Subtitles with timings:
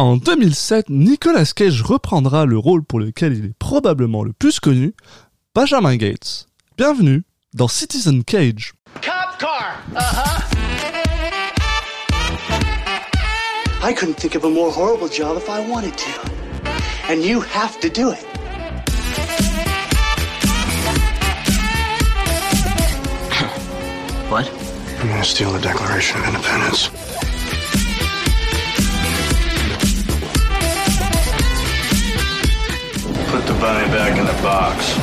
[0.00, 4.94] En 2007, Nicolas Cage reprendra le rôle pour lequel il est probablement le plus connu,
[5.54, 6.46] Benjamin Gates.
[6.78, 8.72] Bienvenue dans Citizen Cage.
[9.02, 9.82] Cop car.
[9.94, 10.40] Uh huh.
[13.82, 16.10] I couldn't think of a more horrible job if I wanted to.
[17.10, 18.24] And you have to do it.
[24.30, 24.50] What?
[24.98, 26.88] I'm gonna steal the Declaration of Independence.
[33.60, 34.96] Bunny back in the box.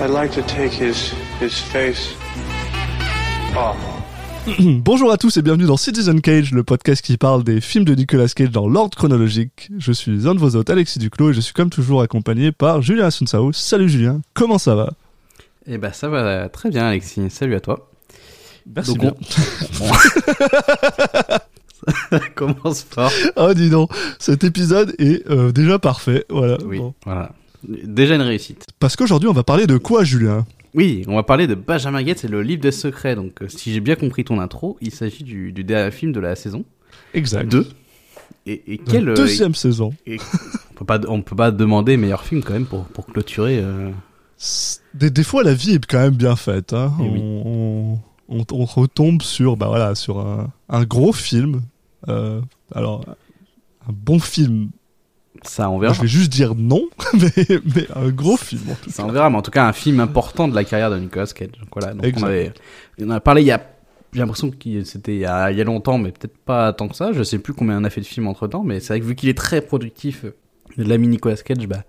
[0.00, 2.14] I'd like to take his his face
[3.54, 3.76] off.
[4.58, 7.94] Bonjour à tous et bienvenue dans Citizen Cage, le podcast qui parle des films de
[7.94, 9.70] Nicolas Cage dans l'ordre chronologique.
[9.76, 12.80] Je suis un de vos hôtes, Alexis Duclos, et je suis comme toujours accompagné par
[12.80, 13.52] Julien Asunsao.
[13.52, 14.94] Salut Julien, comment ça va?
[15.66, 17.90] Eh ben ça va très bien Alexis, salut à toi.
[18.74, 19.14] Merci Donc, bien.
[22.10, 23.10] Ça commence fort.
[23.36, 26.58] Oh dis donc, cet épisode est euh, déjà parfait, voilà.
[26.64, 26.94] Oui, Bon.
[27.04, 27.32] voilà.
[27.66, 28.64] Déjà une réussite.
[28.78, 30.46] Parce qu'aujourd'hui on va parler de quoi Julien?
[30.74, 33.14] Oui, on va parler de Benjamin Gates et le livre des secrets.
[33.16, 36.20] Donc euh, si j'ai bien compris ton intro, il s'agit du, du dernier film de
[36.20, 36.64] la saison
[37.14, 37.50] Exact.
[37.50, 37.66] 2.
[38.46, 39.08] Et, et quel...
[39.08, 39.92] euh, Deuxième saison.
[40.06, 40.18] et-
[40.72, 43.58] on peut pas on peut pas demander meilleur film quand même pour, pour clôturer.
[43.62, 43.90] euh,
[44.94, 46.72] Des, des fois la vie est quand même bien faite.
[46.72, 46.92] Hein.
[47.00, 47.18] Eh oui.
[47.20, 47.98] on,
[48.28, 51.62] on, on retombe sur, bah voilà, sur un, un gros film.
[52.08, 52.40] Euh,
[52.74, 53.04] alors,
[53.88, 54.70] un bon film.
[55.42, 55.94] Ça on Moi, verra.
[55.94, 56.82] je vais juste dire non,
[57.14, 57.30] mais,
[57.74, 58.62] mais un gros film.
[58.70, 60.90] en tout Ça on verra, mais en tout cas un film important de la carrière
[60.90, 61.50] de Nicolas Cage.
[61.60, 62.52] Donc voilà, donc on avait,
[63.00, 63.64] on en a parlé il y a,
[64.12, 66.88] j'ai l'impression que c'était il y a, il y a longtemps, mais peut-être pas tant
[66.88, 67.12] que ça.
[67.12, 69.04] Je sais plus combien on a fait de films entre temps, mais c'est vrai que
[69.04, 70.34] vu qu'il est très productif, euh,
[70.76, 71.84] l'ami Nicolas Cage, bah,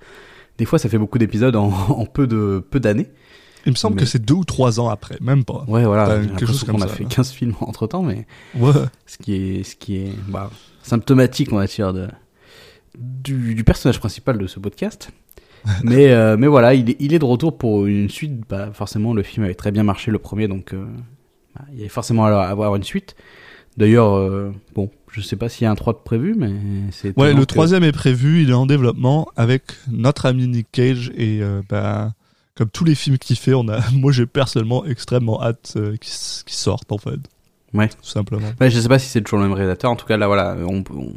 [0.60, 3.10] des fois ça fait beaucoup d'épisodes en, en peu de peu d'années.
[3.66, 5.66] Il me semble Mais- que c'est deux ou trois ans après, même pas.
[5.68, 6.20] Ouais, voilà.
[6.20, 7.10] Quelque chose comme qu'on a ça, fait là.
[7.10, 8.72] 15 films entre temps, mais Ouais.
[9.06, 10.50] ce qui est, ce qui est, bah,
[10.84, 12.08] symptomatique, on va dire, de,
[12.98, 15.12] du, du personnage principal de ce podcast.
[15.84, 18.42] mais, euh, mais voilà, il est, il est de retour pour une suite.
[18.50, 20.86] Bah, forcément, le film avait très bien marché le premier, donc euh,
[21.56, 23.16] bah, il y avait forcément à avoir une suite.
[23.78, 26.52] D'ailleurs, euh, bon, je sais pas s'il y a un 3 de prévu, mais
[26.92, 27.18] c'est.
[27.20, 31.12] Ouais, le que- troisième est prévu, il est en développement avec notre ami Nick Cage
[31.18, 32.14] et euh, bah,
[32.60, 36.54] comme tous les films qu'il fait, on a, moi j'ai personnellement extrêmement hâte euh, qu'ils
[36.54, 37.20] sortent en fait.
[37.74, 37.88] Ouais.
[37.88, 38.50] Tout simplement.
[38.60, 39.90] Ouais, je sais pas si c'est toujours le même réalisateur.
[39.92, 41.14] En tout cas, là, voilà, on, on-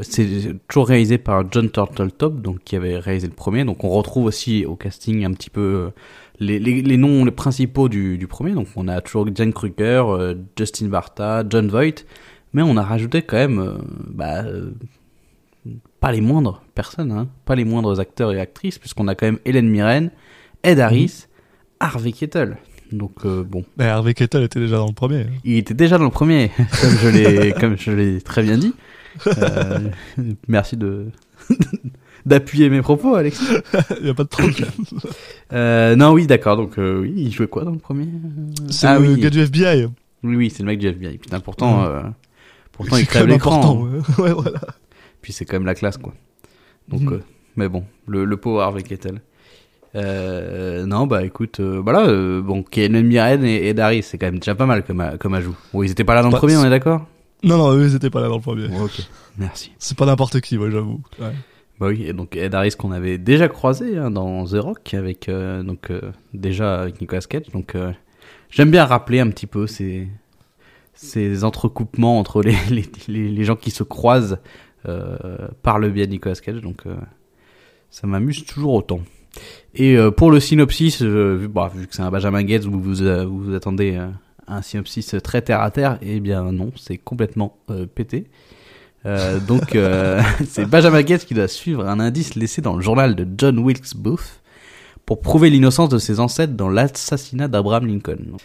[0.00, 3.64] c'est toujours réalisé par John Turteltaub, donc qui avait réalisé le premier.
[3.64, 5.90] Donc, on retrouve aussi au casting un petit peu euh,
[6.38, 8.52] les, les, les noms les principaux du, du premier.
[8.52, 12.04] Donc, on a toujours Jane Kruger, euh, Justin Barta, John Voight,
[12.52, 14.44] mais on a rajouté quand même, bah,
[16.00, 19.38] pas les moindres personnes, hein, pas les moindres acteurs et actrices, puisqu'on a quand même
[19.44, 20.10] Hélène Mirren,
[20.66, 21.26] Ed Harris,
[21.80, 22.56] Harvey Keitel.
[22.92, 23.64] Donc, euh, bon.
[23.76, 25.26] Bah, Harvey Keitel était déjà dans le premier.
[25.44, 26.50] Il était déjà dans le premier,
[26.80, 28.74] comme je l'ai, comme je l'ai très bien dit.
[29.26, 29.78] Euh,
[30.48, 31.06] merci de
[32.26, 33.40] d'appuyer mes propos, Alex.
[34.00, 34.68] Il y a pas de problème.
[35.52, 36.56] Euh, non, oui, d'accord.
[36.56, 38.08] Donc, oui, il jouait quoi dans le premier?
[38.68, 39.20] C'est Ah le oui.
[39.20, 39.86] gars du FBI.
[40.24, 41.18] Oui, oui, c'est le mec du FBI.
[41.18, 41.86] Putain, pourtant,
[42.72, 43.86] pourtant, il crève l'écran.
[43.86, 44.02] hein.
[44.22, 44.60] Ouais, voilà.
[45.22, 46.12] Puis c'est quand même la classe, quoi.
[46.88, 47.22] Donc, euh,
[47.56, 49.20] mais bon, le, le pauvre Harvey Keitel.
[49.96, 54.38] Euh, non, bah écoute, euh, voilà, euh, bon, Mirren et, et Darius, c'est quand même
[54.38, 55.56] déjà pas mal comme, a- comme ajout.
[55.72, 57.06] Bon, ils étaient pas là dans le Pas- premier, on est d'accord?
[57.42, 58.66] Non, non, eux ils étaient pas là dans le premier.
[58.80, 59.00] Ok,
[59.38, 59.72] merci.
[59.78, 61.00] C'est pas n'importe qui, ouais, j'avoue.
[61.20, 61.32] Ouais.
[61.78, 65.28] Bah oui, et donc Ed Harris qu'on avait déjà croisé hein, dans The Rock avec
[65.28, 66.00] euh, donc euh,
[66.32, 67.50] déjà avec Nicolas Cage.
[67.52, 67.92] Donc euh,
[68.50, 70.08] j'aime bien rappeler un petit peu ces
[70.94, 74.38] ces entrecoupements entre les les, les, les gens qui se croisent
[74.88, 76.62] euh, par le biais de Nicolas Cage.
[76.62, 76.96] Donc euh,
[77.90, 79.00] ça m'amuse toujours autant.
[79.74, 82.80] Et euh, pour le synopsis, euh, vu, bah, vu que c'est un Benjamin Gates, vous
[82.80, 83.98] vous, euh, vous attendez
[84.48, 87.56] un synopsis très terre à terre, eh bien non, c'est complètement
[87.94, 88.26] pété.
[89.06, 93.14] Euh, donc, euh, c'est Benjamin Gates qui doit suivre un indice laissé dans le journal
[93.14, 94.40] de John Wilkes Booth
[95.04, 98.36] pour prouver l'innocence de ses ancêtres dans l'assassinat d'Abraham Lincoln.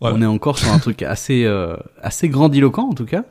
[0.00, 3.24] On est encore sur un truc assez, euh, assez grandiloquent en tout cas,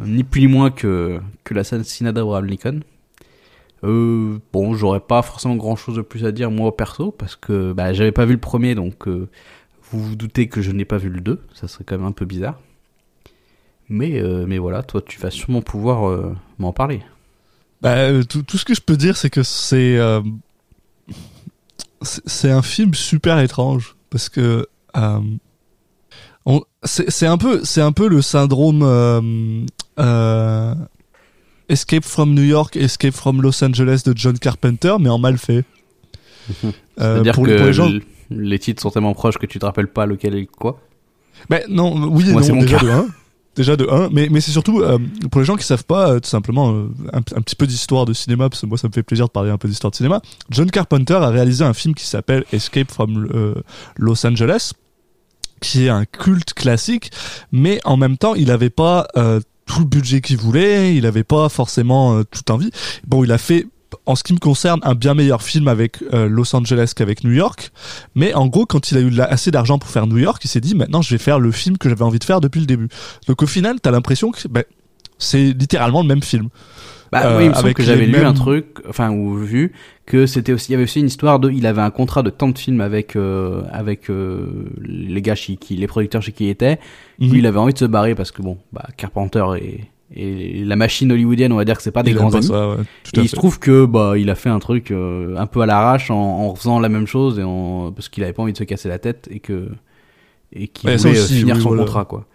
[0.00, 2.80] ni plus ni moins que, que l'assassinat d'Abraham Lincoln.
[3.84, 7.72] Euh, bon, j'aurais pas forcément grand chose de plus à dire moi perso parce que
[7.72, 9.28] bah, j'avais pas vu le premier donc euh,
[9.90, 12.12] vous vous doutez que je n'ai pas vu le 2, ça serait quand même un
[12.12, 12.58] peu bizarre.
[13.88, 17.02] Mais, euh, mais voilà, toi tu vas sûrement pouvoir euh, m'en parler.
[17.80, 19.98] Bah, tout, tout ce que je peux dire, c'est que c'est
[22.02, 24.66] c'est un film super étrange parce que
[26.82, 29.66] c'est un peu c'est un peu le syndrome
[31.68, 35.64] Escape from New York, Escape from Los Angeles de John Carpenter, mais en mal fait.
[37.00, 37.90] Euh, C'est-à-dire pour, que les- pour les gens,
[38.30, 40.80] les titres sont tellement proches que tu te rappelles pas lequel est quoi.
[41.48, 42.84] Ben non, oui Moi, non, déjà cas.
[42.86, 43.06] de 1.
[43.54, 44.98] Déjà de 1, mais, mais c'est surtout, euh,
[45.30, 48.04] pour les gens qui savent pas, euh, tout simplement, euh, un, un petit peu d'histoire
[48.06, 49.96] de cinéma, parce que moi ça me fait plaisir de parler un peu d'histoire de
[49.96, 50.20] cinéma.
[50.50, 53.28] John Carpenter a réalisé un film qui s'appelle Escape from
[53.96, 54.72] Los Angeles,
[55.60, 57.10] qui est un culte classique,
[57.52, 59.06] mais en même temps, il n'avait pas
[59.68, 62.70] tout le budget qu'il voulait, il n'avait pas forcément euh, toute envie.
[63.06, 63.66] Bon, il a fait,
[64.06, 67.32] en ce qui me concerne, un bien meilleur film avec euh, Los Angeles qu'avec New
[67.32, 67.70] York,
[68.14, 70.60] mais en gros, quand il a eu assez d'argent pour faire New York, il s'est
[70.60, 72.88] dit maintenant je vais faire le film que j'avais envie de faire depuis le début.
[73.28, 74.64] Donc au final, t'as l'impression que ben,
[75.18, 76.48] c'est littéralement le même film.
[77.12, 79.72] Bah Euh, oui, il me semble que j'avais lu un truc, enfin ou vu
[80.06, 82.30] que c'était aussi, il y avait aussi une histoire de, il avait un contrat de
[82.30, 84.46] tant de films avec euh, avec euh,
[84.82, 86.78] les gars chez qui, les producteurs chez qui il était.
[87.28, 89.80] Lui, il avait envie de se barrer parce que bon, bah Carpenter et
[90.14, 92.46] et la machine hollywoodienne, on va dire que c'est pas des Il grands amis.
[92.46, 92.76] ça, ouais,
[93.12, 95.66] Et il se trouve que bah il a fait un truc euh, un peu à
[95.66, 96.16] l'arrache en,
[96.48, 98.88] en faisant la même chose et en parce qu'il avait pas envie de se casser
[98.88, 99.68] la tête et que
[100.52, 101.82] et qu'il Ouais, voulait euh, aussi, finir oui, son voilà.
[101.84, 102.26] contrat quoi.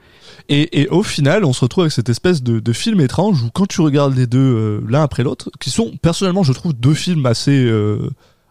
[0.50, 3.81] Et, au final, on se retrouve avec cette espèce de, film étrange où quand tu
[3.81, 7.65] regardes les deux euh, l'un après l'autre, qui sont personnellement, je trouve, deux films assez
[7.65, 8.09] euh,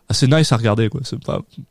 [0.08, 0.88] assez nice à regarder.
[0.88, 1.00] Quoi.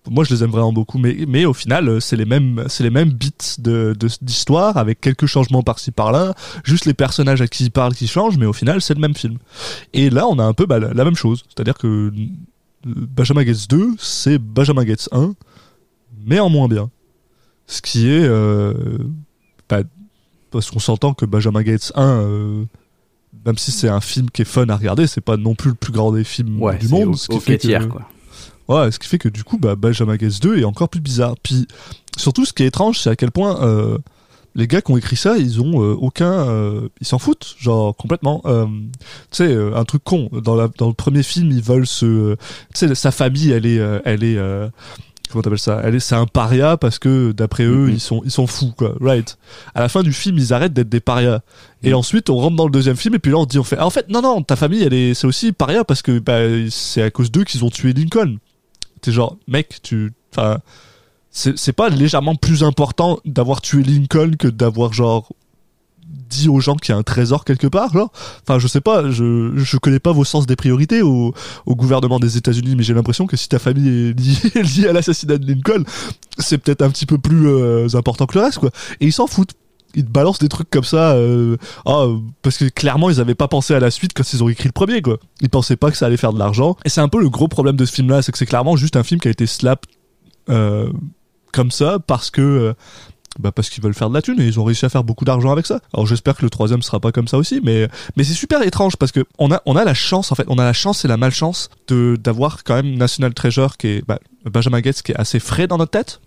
[0.09, 2.89] Moi, je les aime vraiment beaucoup, mais au final, euh, c'est les mêmes c'est les
[2.89, 6.33] mêmes beats de d'histoire avec quelques changements par-ci par-là,
[6.63, 9.15] juste les personnages à qui ils parlent qui changent, mais au final, c'est le même
[9.15, 9.37] film.
[9.93, 12.11] Et là, on a un peu bah, la, même chose, c'est-à-dire que
[12.85, 15.33] Benjamin Gates 2, c'est Benjamin Gates 1,
[16.25, 16.89] mais en moins bien.
[17.67, 18.27] Ce qui est
[20.51, 22.63] parce qu'on s'entend que Benjamin Gates 1 euh,
[23.45, 25.75] même si c'est un film qui est fun à regarder c'est pas non plus le
[25.75, 28.01] plus grand des films Ouais, du monde au, ce qui au fait que, quoi.
[28.67, 31.35] ouais ce qui fait que du coup bah, Benjamin Gates 2 est encore plus bizarre
[31.41, 31.67] puis
[32.17, 33.97] surtout ce qui est étrange c'est à quel point euh,
[34.53, 37.95] les gars qui ont écrit ça ils ont euh, aucun euh, ils s'en foutent genre
[37.95, 38.67] complètement tu
[39.31, 42.93] sais un truc con dans la dans le premier film ils veulent se tu sais
[42.95, 44.37] sa famille elle est elle est
[45.31, 45.81] comment t'appelles ça?
[45.83, 47.93] Elle est c'est un paria parce que d'après eux Mhm.
[47.93, 48.93] ils sont ils sont fous quoi.
[48.99, 49.37] Right.
[49.73, 51.41] À la fin du film ils arrêtent d'être des parias.
[51.83, 51.95] Et Mhm.
[51.95, 53.85] ensuite on rentre dans le deuxième film et puis là on dit on fait ah,
[53.85, 56.39] en fait non non ta famille elle est c'est aussi paria parce que bah,
[56.69, 58.37] c'est à cause d'eux qu'ils ont tué Lincoln.
[59.01, 60.59] T'es genre mec tu enfin
[61.33, 65.31] c'est pas légèrement plus important d'avoir tué Lincoln que d'avoir genre
[66.11, 68.11] dit aux gens qu'il y a un trésor quelque part genre.
[68.41, 71.33] Enfin je sais pas je je connais pas vos sens des priorités au,
[71.65, 74.09] au gouvernement des États-Unis mais j'ai l'impression que si ta famille
[74.55, 75.83] est liée, à l'assassinat de Lincoln
[76.37, 78.71] c'est peut-être un petit peu plus euh, important que le reste quoi.
[78.99, 79.53] Et ils s'en foutent.
[79.93, 82.05] Ils te balancent des trucs comme ça euh, ah,
[82.43, 84.73] parce que clairement ils avaient pas pensé à la suite quand ils ont écrit le
[84.73, 85.17] premier quoi.
[85.41, 86.77] Ils pensaient pas que ça allait faire de l'argent.
[86.85, 88.77] Et c'est un peu le gros problème de ce film là c'est que c'est clairement
[88.77, 89.85] juste un film qui a été slap
[90.49, 90.89] euh,
[91.51, 92.73] comme ça parce que
[93.39, 95.25] bah parce qu'ils veulent faire de la thune et ils ont réussi à faire beaucoup
[95.25, 95.79] d'argent avec ça.
[95.93, 98.97] Alors j'espère que le troisième sera pas comme ça aussi, mais mais c'est super étrange
[98.97, 101.07] parce que on a on a la chance en fait, on a la chance et
[101.07, 105.19] la malchance de d'avoir quand même National Treasure qui est bah, Benjamin Gates qui est
[105.19, 106.19] assez frais dans notre tête.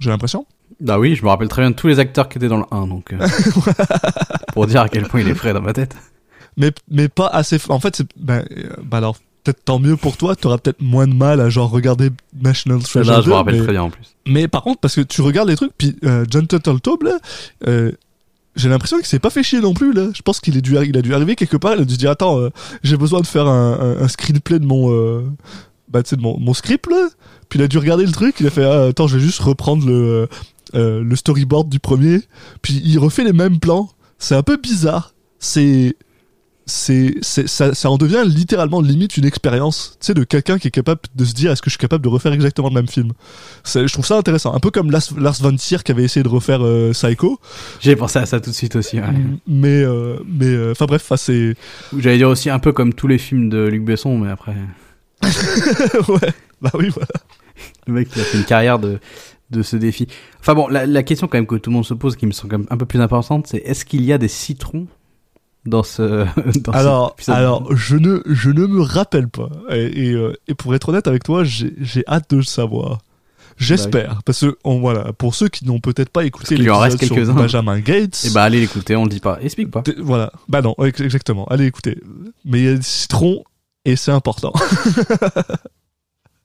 [0.00, 0.46] J'ai l'impression.
[0.80, 2.64] Bah oui, je me rappelle très bien de tous les acteurs qui étaient dans le
[2.70, 3.18] 1 donc euh,
[4.52, 5.94] pour dire à quel point il est frais dans ma tête.
[6.56, 10.16] mais mais pas assez en fait c'est bah, euh, bah alors peut-être tant mieux pour
[10.16, 12.10] toi t'auras peut-être moins de mal à genre regarder
[12.42, 14.14] National Treasure Là, je 2, me rappelle mais, très bien en plus.
[14.26, 17.18] mais par contre parce que tu regardes les trucs puis euh, John Turteltaub là
[17.66, 17.92] euh,
[18.56, 20.08] j'ai l'impression qu'il s'est pas fait chier non plus là.
[20.14, 22.10] Je pense qu'il est dû il a dû arriver quelque part il a dû dire
[22.10, 22.50] attends euh,
[22.82, 24.90] j'ai besoin de faire un, un, un screenplay de mon
[25.88, 27.08] bah tu sais de mon, mon script là.
[27.48, 29.40] Puis il a dû regarder le truc il a fait ah, attends je vais juste
[29.40, 30.28] reprendre le
[30.74, 32.20] le storyboard du premier.
[32.62, 33.90] Puis il refait les mêmes plans.
[34.18, 35.14] C'est un peu bizarre.
[35.40, 35.96] C'est
[36.70, 40.70] c'est, ça, ça en devient littéralement limite une expérience, tu sais, de quelqu'un qui est
[40.70, 43.12] capable de se dire est-ce que je suis capable de refaire exactement le même film?
[43.64, 46.28] Je trouve ça intéressant, un peu comme Lars, Lars von Trier qui avait essayé de
[46.28, 47.38] refaire euh, Psycho,
[47.80, 48.98] J'ai pensé à ça tout de suite aussi.
[49.00, 49.06] ouais.
[49.46, 51.54] mais euh, mais euh, enfin bref, c'est
[51.98, 54.54] J'allais dire aussi un peu comme tous les films de Luc Besson, mais après
[56.08, 57.08] ouais, bah oui voilà.
[57.86, 58.98] le mec il a fait une carrière de
[59.50, 60.06] de ce défi.
[60.38, 62.30] Enfin bon, la, la question quand même que tout le monde se pose, qui me
[62.30, 64.86] semble quand même un peu plus importante, c'est est-ce qu'il y a des citrons
[65.66, 66.26] dans ce
[66.60, 70.74] dans Alors, alors je ne je ne me rappelle pas et, et, euh, et pour
[70.74, 71.72] être honnête avec toi, j'ai,
[72.08, 72.98] hâte de le savoir.
[73.56, 77.34] J'espère, parce que on, voilà, pour ceux qui n'ont peut-être pas écouté l'épisode sur quelques-uns.
[77.34, 79.38] Benjamin Gates, Eh bah allez l'écouter, on le dit pas.
[79.42, 79.82] Explique pas.
[79.98, 80.32] Voilà.
[80.48, 81.44] Bah non, ex- exactement.
[81.46, 81.98] Allez écoutez.
[82.46, 83.44] Mais il y a des citrons
[83.84, 84.54] et c'est important.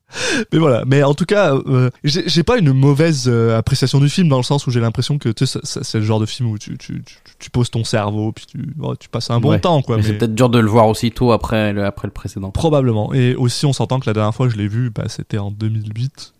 [0.53, 0.83] mais voilà.
[0.85, 4.43] Mais en tout cas, euh, j'ai pas une mauvaise euh, appréciation du film dans le
[4.43, 7.01] sens où j'ai l'impression que tu sais, c'est le genre de film où tu, tu,
[7.03, 9.59] tu, tu poses ton cerveau puis tu, oh, tu passes un bon Ouais.
[9.59, 9.97] temps quoi.
[9.97, 12.51] Mais mais- c'est peut-être dur de le voir aussitôt après le, après le précédent.
[12.51, 13.13] Probablement.
[13.13, 15.49] Et aussi, on s'entend que la dernière fois que je l'ai vu, bah, c'était en
[15.51, 16.33] 2008.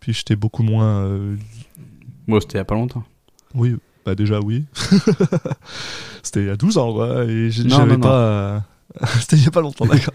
[0.00, 1.00] Puis j'étais beaucoup moins.
[1.04, 1.34] euh,
[2.28, 3.02] Moi c'était il y a pas longtemps.
[3.54, 3.76] Oui,
[4.06, 4.64] bah déjà oui.
[6.22, 7.24] c'était il y a 12 ans, quoi.
[7.24, 8.14] Et j'avais pas.
[8.14, 8.58] euh,
[9.20, 10.14] c'était il y a pas longtemps, d'accord.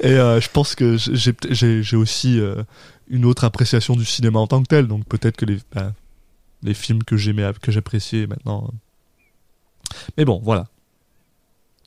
[0.00, 2.62] Et euh, je pense que j'ai j'ai j'ai aussi euh,
[3.08, 4.86] une autre appréciation du cinéma en tant que tel.
[4.86, 5.92] Donc peut-être que les bah,
[6.62, 8.68] les films que j'aimais que j'appréciais maintenant.
[8.68, 9.94] euh.
[10.18, 10.66] Mais bon, voilà.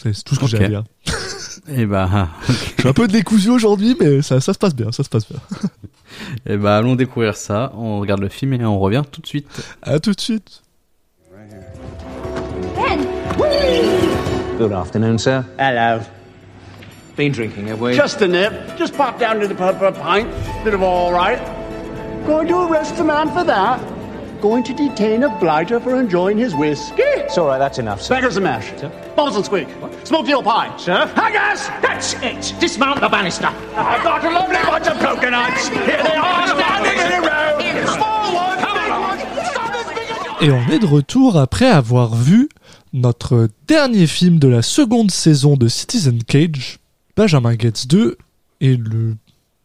[0.01, 0.63] C'est tout ce que j'ai Ok.
[0.63, 0.83] à dire.
[1.67, 5.03] Et bah, Je suis un peu décousu aujourd'hui, mais ça, ça se passe bien, ça
[5.03, 5.39] se passe bien.
[6.45, 7.73] et bah, allons découvrir ça.
[7.75, 9.47] On regarde le film et on revient tout de suite.
[9.81, 10.61] À tout de suite.
[14.57, 15.43] Good afternoon, sir.
[15.57, 16.01] Hello.
[17.19, 17.97] Been drinking, have we?
[17.97, 18.77] Just a nip.
[18.77, 20.31] Just pop down to the pub for a pint.
[20.63, 21.37] Bit of all right.
[22.25, 23.81] Going to arrest the man for that?
[24.39, 27.01] Going to detain a blighter for enjoying his whiskey?
[27.03, 28.15] It's all right, that's enough, sir.
[28.15, 28.67] Beggars and mash.
[28.79, 28.87] Sir?
[29.17, 29.67] Bubbles and squeak.
[30.05, 30.73] Smoked eel pie.
[30.77, 31.07] Sir?
[31.13, 31.67] Haggis!
[31.81, 32.55] That's it!
[32.61, 33.47] Dismount the banister!
[33.75, 35.67] I've got a lovely bunch of coconuts.
[35.67, 37.57] Here they are, standing in a row.
[37.59, 37.97] As
[40.41, 42.47] you- Et on est de retour après avoir vu
[42.93, 46.79] notre dernier film de la seconde saison de Citizen Cage,
[47.19, 48.17] Benjamin Gates 2
[48.61, 49.17] et le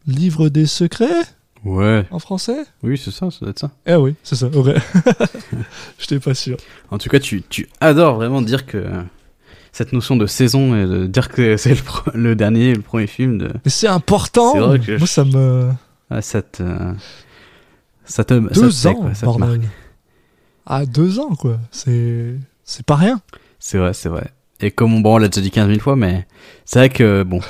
[0.09, 1.23] livre des secrets
[1.65, 2.05] Ouais.
[2.11, 2.65] en français?
[2.83, 3.71] Oui, c'est ça, ça doit être ça.
[3.87, 4.75] Eh oui, c'est ça, ouais.
[6.01, 6.57] J'étais pas sûr.
[6.91, 8.85] En tout cas, tu, tu adores vraiment dire que
[9.71, 11.81] cette notion de saison et de dire que c'est le,
[12.15, 13.47] le dernier, le premier film de.
[13.65, 14.53] Mais c'est important.
[14.55, 15.71] C'est vrai que Moi, ça me.
[16.11, 16.61] Ah, ça te.
[18.05, 18.35] Ça te.
[18.35, 19.61] ça te Deux ans, quoi, ça te bordel.
[20.67, 21.61] Ah, deux ans, quoi.
[21.71, 22.35] C'est.
[22.65, 23.21] C'est pas rien.
[23.61, 24.33] C'est vrai, c'est vrai.
[24.65, 26.27] Et comme bon, on l'a déjà dit 15 000 fois, mais
[26.65, 27.41] c'est vrai que, bon,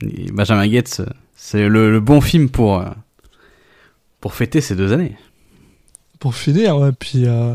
[0.32, 1.02] Benjamin Gates,
[1.36, 2.88] c'est le, le bon film pour, euh,
[4.18, 5.14] pour fêter ces deux années.
[6.20, 7.54] Pour finir, ouais, puis euh,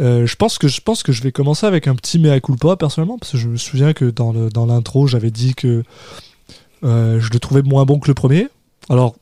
[0.00, 2.76] euh, je pense que je pense que je vais commencer avec un petit mea culpa
[2.76, 5.82] personnellement parce que je me souviens que dans le dans l'intro j'avais dit que
[6.82, 8.48] je le trouvais moins bon que le premier.
[8.88, 9.16] Alors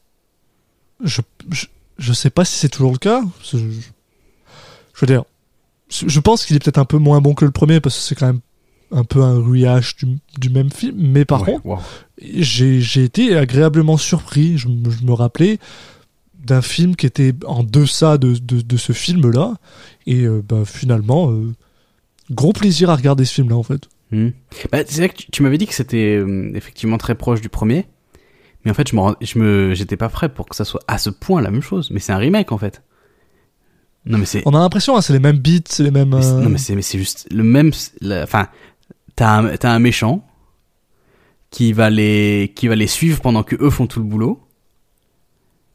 [1.03, 1.67] je je,
[1.99, 3.21] je sais pas si c'est toujours le cas.
[3.51, 3.59] je
[5.01, 5.25] veux dire,
[5.91, 8.15] je pense qu'il est peut-être un peu moins bon que le premier parce que c'est
[8.15, 8.41] quand même
[8.95, 10.07] un peu un rehash du,
[10.41, 10.97] du même film.
[10.99, 11.79] Mais par Ouais, contre, wow.
[12.19, 14.57] j'ai été agréablement surpris.
[14.57, 15.59] Je, me- je me rappelais
[16.45, 19.55] d'un film qui était en deçà de, de, de ce film-là.
[20.07, 21.53] Et euh, bah, finalement, euh,
[22.31, 23.89] gros plaisir à regarder ce film-là, en fait.
[24.11, 24.29] Hmm.
[24.71, 27.49] Bah, c'est vrai que tu, tu m'avais dit que c'était euh, effectivement très proche du
[27.49, 27.87] premier,
[28.65, 30.99] mais en fait, je me, je me, j'étais pas prêt pour que ça soit à
[30.99, 31.91] ce point la même chose.
[31.91, 32.83] Mais c'est un remake en fait.
[34.07, 36.13] Non mais c'est, On a l'impression, hein, c'est les mêmes beats, c'est les mêmes...
[36.13, 37.71] euh, non mais c'est, mais c'est juste le même.
[38.23, 38.49] Enfin,
[39.17, 40.25] t'as un, un méchant
[41.51, 44.41] qui va les, qui va les suivre pendant que eux font tout le boulot.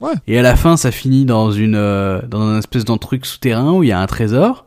[0.01, 0.13] Ouais.
[0.27, 3.74] Et à la fin, ça finit dans une, euh, dans un espèce d'un truc souterrain
[3.74, 4.65] où il y a un trésor.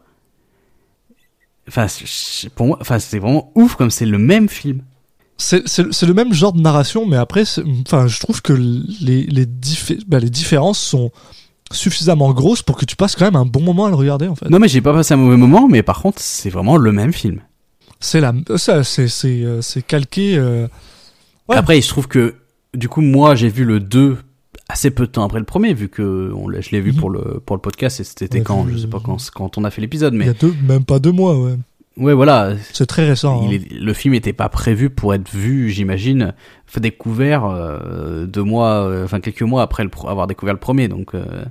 [1.68, 4.82] Enfin, c'est- pour moi, enfin, c'est vraiment ouf comme c'est le même film.
[5.38, 5.62] C'est
[6.02, 7.42] le même genre de narration, mais après,
[7.86, 11.10] enfin, je trouve que les, les, diffé- bah, les différences sont
[11.72, 14.36] suffisamment grosses pour que tu passes quand même un bon moment à le regarder, en
[14.36, 14.48] fait.
[14.50, 17.12] Non, mais j'ai pas passé un mauvais moment, mais par contre, c'est vraiment le même
[17.12, 17.40] film.
[18.02, 20.36] C'est la, ça, c'est c'est euh, c'est calqué.
[20.36, 20.66] euh,
[21.48, 21.56] Ouais.
[21.56, 22.34] Après, il se trouve que,
[22.74, 24.16] du coup, moi, j'ai vu le 2
[24.68, 26.96] assez peu de temps après le premier, vu que on je l'ai vu Mhm.
[26.98, 29.64] pour le, pour le podcast, et c'était Ouais, quand, je sais pas quand, quand on
[29.64, 31.54] a fait l'épisode, Il y mais a deux, même pas deux mois, ouais.
[31.96, 32.52] ouais, voilà.
[32.72, 33.46] C'est très récent.
[33.50, 33.64] Il hein.
[33.80, 36.32] le film était pas prévu pour être vu, j'imagine,
[36.80, 41.14] découvert euh, deux mois, euh, enfin quelques mois après le avoir découvert le premier, donc
[41.14, 41.44] euh,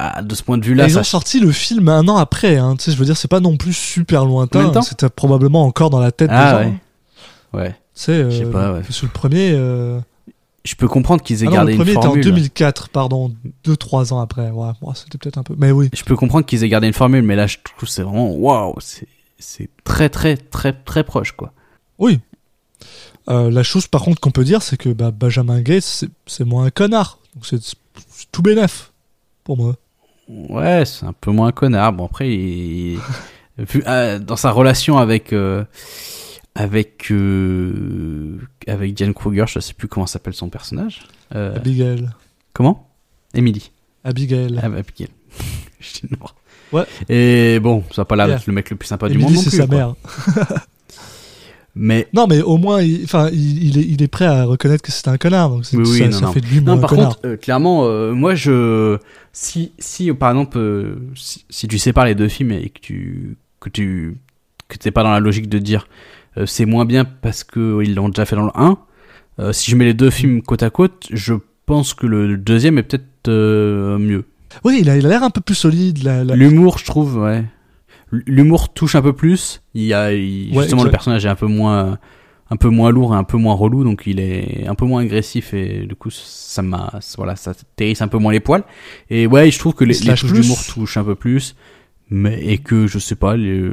[0.00, 2.56] ah, de ce point de vue-là, ils ça ont sorti le film un an après,
[2.56, 2.76] hein.
[2.76, 4.80] tu sais, je veux dire, c'est pas non plus super lointain.
[4.82, 6.70] C'était probablement encore dans la tête ah des gens.
[7.54, 7.70] ouais, ouais.
[7.70, 8.82] Tu sais, euh, pas, ouais.
[8.90, 9.98] Sur le premier, euh...
[10.64, 12.24] Je peux comprendre qu'ils aient ah non, gardé le une premier était en formule.
[12.24, 14.50] 2004, pardon, deux trois ans après.
[14.50, 15.88] Ouais, ouais, c'était peut-être un peu, mais oui.
[15.92, 18.76] Je peux comprendre qu'ils aient gardé une formule, mais là, je trouve c'est vraiment waouh,
[18.80, 21.52] c'est très très très très proche quoi.
[21.98, 22.20] Oui.
[23.28, 26.64] Euh, la chose par contre qu'on peut dire, c'est que bah, Benjamin Gates, c'est- moins
[26.66, 27.18] un connard.
[27.34, 28.92] Donc c'est c'est tout bénef
[29.44, 29.76] pour moi.
[30.28, 31.92] Ouais, c'est un peu moins connard.
[31.92, 32.98] Bon après, il,
[33.86, 35.64] euh, dans sa relation avec euh,
[36.54, 41.06] avec euh, avec Diane Kruger, je sais plus comment s'appelle son personnage.
[41.34, 42.08] Euh, Abigail.
[42.52, 42.88] comment?
[43.34, 43.70] Emily.
[44.04, 44.58] Abigail.
[44.62, 45.08] Ah, bah, Abigail.
[45.80, 46.26] Je dis non.
[46.72, 46.84] Ouais.
[47.08, 48.40] Et bon, ça va pas l'air Yeah.
[48.46, 49.94] le mec le plus sympa du Emily, monde non c'est sa mère.
[51.80, 54.82] Mais Non, mais au moins, il, enfin, il, il est, il est prêt à reconnaître
[54.82, 55.50] que c'est un connard.
[55.50, 56.32] Donc Oui, oui, ça, non, ça non.
[56.32, 57.08] fait de lui Non, par connard.
[57.16, 58.98] contre, euh, clairement, euh, moi, je,
[59.32, 63.36] si, si, par exemple, euh, si, si tu sépares les deux films et que tu,
[63.60, 64.16] que tu,
[64.66, 65.86] que t'es pas dans la logique de dire,
[66.46, 68.76] c'est moins bien parce que ils l'ont déjà fait dans le 1,
[69.40, 71.34] euh, si je mets les deux films côte à côte, je
[71.66, 73.28] pense que le deuxième est peut-être
[73.98, 74.24] mieux.
[74.64, 76.02] Oui, il a il a l'air un peu plus solide.
[76.02, 77.44] La- L'humour, je trouve, ouais.
[78.10, 79.60] L'humour touche un peu plus.
[79.74, 81.98] Il y a, il- Ouais, justement, le personnage est un peu moins,
[82.50, 85.02] un peu moins lourd et un peu moins relou, donc il est un peu moins
[85.02, 88.64] agressif et du coup, ça m'a, voilà, ça hérisse un peu moins les poils.
[89.10, 91.54] Et ouais, je trouve que les, les touches d'humour touchent un peu plus,
[92.10, 93.68] mais et que je sais pas, les,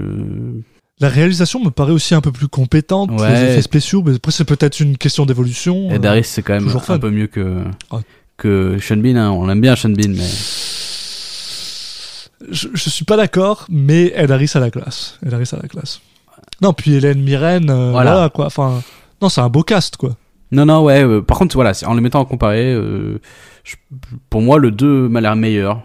[1.00, 3.30] La réalisation me paraît aussi un peu plus compétente, Ouais.
[3.34, 5.90] les effets spéciaux, mais après c'est peut-être une question d'évolution.
[5.92, 8.00] Ed euh, Harris, c'est quand même un peu mieux que, Ah.
[8.36, 9.16] que Sean Bean.
[9.16, 9.32] hein.
[9.32, 10.24] On aime bien Sean Bean, mais
[12.50, 15.18] je, je suis pas d'accord, mais Ed Harris a la classe.
[15.26, 16.02] Ed Harris a la classe.
[16.62, 18.12] Non, puis Hélène Mirren, euh, Voilà.
[18.14, 18.30] voilà.
[18.30, 18.46] quoi.
[18.48, 18.82] Enfin,
[19.22, 20.16] non, c'est un beau cast quoi.
[20.52, 21.04] non, non, ouais.
[21.04, 23.20] euh, par contre, voilà, en les mettant en comparé, euh,
[23.64, 23.76] je-
[24.30, 25.82] pour moi, le 2 m'a l'air meilleur.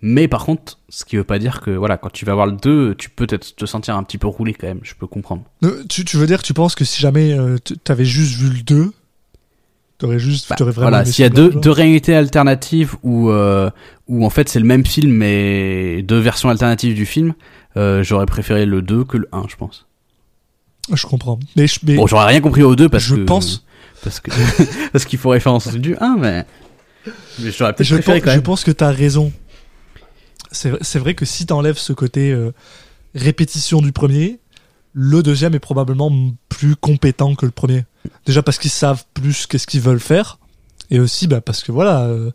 [0.00, 2.52] Mais par contre, ce qui veut pas dire que, voilà, quand tu vas voir le
[2.52, 4.78] 2, tu peux peut-être te sentir un petit peu roulé quand même.
[4.84, 5.42] Je peux comprendre.
[5.88, 8.92] Tu, tu veux dire tu penses que si jamais tu- t'avais juste vu le 2,
[9.98, 13.70] t'aurais juste, Bah, t'aurais vraiment voilà, s'il y a deux, deux réalités alternatives où, euh,
[14.06, 17.34] où en fait c'est le même film mais deux versions alternatives du film,
[17.76, 19.86] euh, j'aurais préféré le 2 que le 1, je pense.
[20.92, 21.38] Je comprends.
[21.56, 23.20] Mais, je- mais Bon, j'aurais rien compris au 2 parce je que.
[23.20, 23.64] pense-
[24.02, 24.30] Parce que.
[24.92, 26.46] parce qu'il faut référence du 1, mais.
[27.40, 28.42] Mais j'aurais peut-être je, préféré pense, quand je même.
[28.42, 29.32] pense que t'as raison.
[30.50, 32.52] C'est c'est vrai que si t'enlèves ce côté euh,
[33.14, 34.38] répétition du premier,
[35.00, 36.10] le deuxième est probablement
[36.48, 37.84] plus compétent que le premier.
[38.26, 40.38] Déjà parce qu'ils savent plus qu'est-ce qu'ils veulent faire,
[40.90, 42.02] et aussi bah, parce que voilà.
[42.06, 42.30] euh,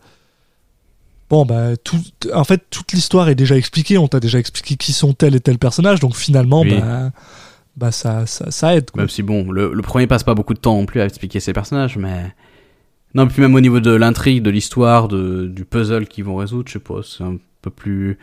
[1.30, 1.98] Bon, bah, tout,
[2.34, 3.98] en fait, toute l'histoire est déjà expliquée.
[3.98, 6.00] On t'a déjà expliqué qui sont tel et tel personnage.
[6.00, 6.80] Donc finalement, Oui.
[6.80, 7.12] bah,
[7.76, 8.92] bah, ça, ça, ça aide.
[8.92, 9.02] Quoi.
[9.02, 11.40] Même si bon, le, le premier passe pas beaucoup de temps non plus à expliquer
[11.40, 12.32] ses personnages, mais.
[13.16, 16.74] Non, puis même au niveau de l'intrigue, de l'histoire, du puzzle qu'ils vont résoudre, je
[16.74, 18.18] sais pas, c'est un peu plus.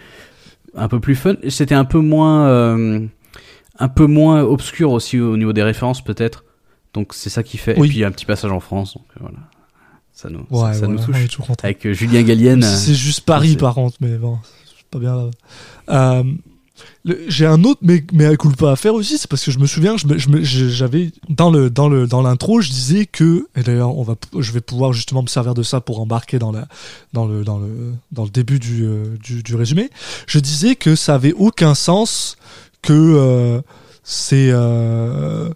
[0.76, 1.35] Un peu plus fun.
[1.49, 2.47] C'était un peu moins.
[2.47, 3.00] euh,
[3.81, 6.45] un peu moins obscur aussi au niveau des références, peut-être.
[6.95, 7.79] Donc c'est ça qui fait.
[7.79, 7.87] Oui.
[7.87, 9.39] Et puis il y a un petit passage en France, donc euh, voilà.
[10.13, 11.37] Ça nous, Ouais, ça, ça nous touche.
[11.39, 11.55] content.
[11.65, 12.63] Avec euh, Julien Gallienne.
[12.63, 15.31] euh, C'est juste Paris par contre, mais bon, c'est pas bien.
[15.89, 16.23] Euh,
[17.29, 19.67] J'ai un autre mais mais à culpa à faire aussi, c'est parce que je me
[19.67, 20.35] souviens, je
[20.69, 24.53] j'avais dans le dans le dans l'intro, je disais que et d'ailleurs on va je
[24.53, 26.67] vais pouvoir justement me servir de ça pour embarquer dans la
[27.15, 29.89] dans le dans le dans le début du euh, du, du résumé.
[30.27, 32.37] Je disais que ça avait aucun sens
[32.83, 33.61] que euh,
[34.03, 35.51] c'est euh,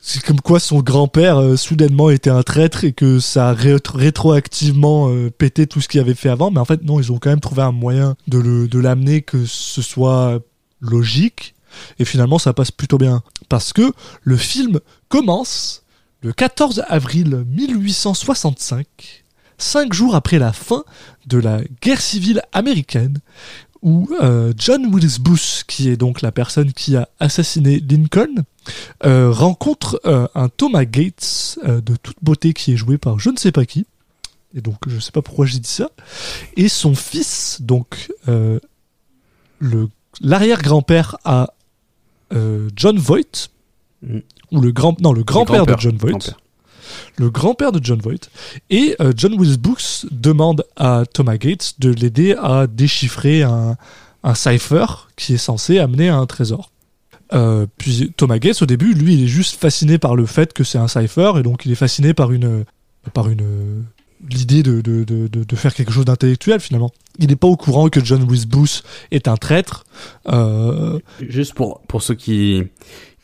[0.00, 3.76] c'est comme quoi son grand-père euh, soudainement était un traître et que ça a ré-
[3.94, 6.50] rétroactivement euh, pété tout ce qu'il avait fait avant.
[6.50, 9.22] Mais en fait, non, ils ont quand même trouvé un moyen de le de l'amener
[9.22, 10.40] que ce soit
[10.80, 11.54] logique.
[11.98, 13.22] Et finalement, ça passe plutôt bien.
[13.48, 15.84] Parce que le film commence
[16.20, 18.86] le 14 avril 1865,
[19.58, 20.84] cinq jours après la fin
[21.26, 23.18] de la guerre civile américaine,
[23.82, 28.44] où euh, John Wilkes Booth, qui est donc la personne qui a assassiné Lincoln,
[29.04, 33.30] euh, rencontre euh, un Thomas Gates euh, de toute beauté qui est joué par je
[33.30, 33.86] ne sais pas qui.
[34.54, 35.90] Et donc je ne sais pas pourquoi j'ai dit ça.
[36.56, 38.60] Et son fils, donc euh,
[39.58, 39.88] le
[40.20, 41.54] l'arrière-grand-père à
[42.32, 43.48] euh, John Voight,
[44.02, 44.18] Mm.
[44.50, 46.34] ou le grand non le grand-père de John Voight.
[47.18, 48.30] Le grand-père de John Voight.
[48.70, 53.76] Et euh, John Wilkes demande à Thomas Gates de l'aider à déchiffrer un,
[54.22, 56.70] un cipher qui est censé amener à un trésor.
[57.32, 60.64] Euh, puis Thomas Gates, au début, lui, il est juste fasciné par le fait que
[60.64, 62.64] c'est un cipher, et donc il est fasciné par une,
[63.14, 63.84] par une,
[64.28, 66.90] l'idée de, de, de, de, faire quelque chose d'intellectuel finalement.
[67.18, 69.84] Il n'est pas au courant que John Wilkes Booth est un traître.
[70.28, 72.64] Euh, Juste pour, pour ceux qui,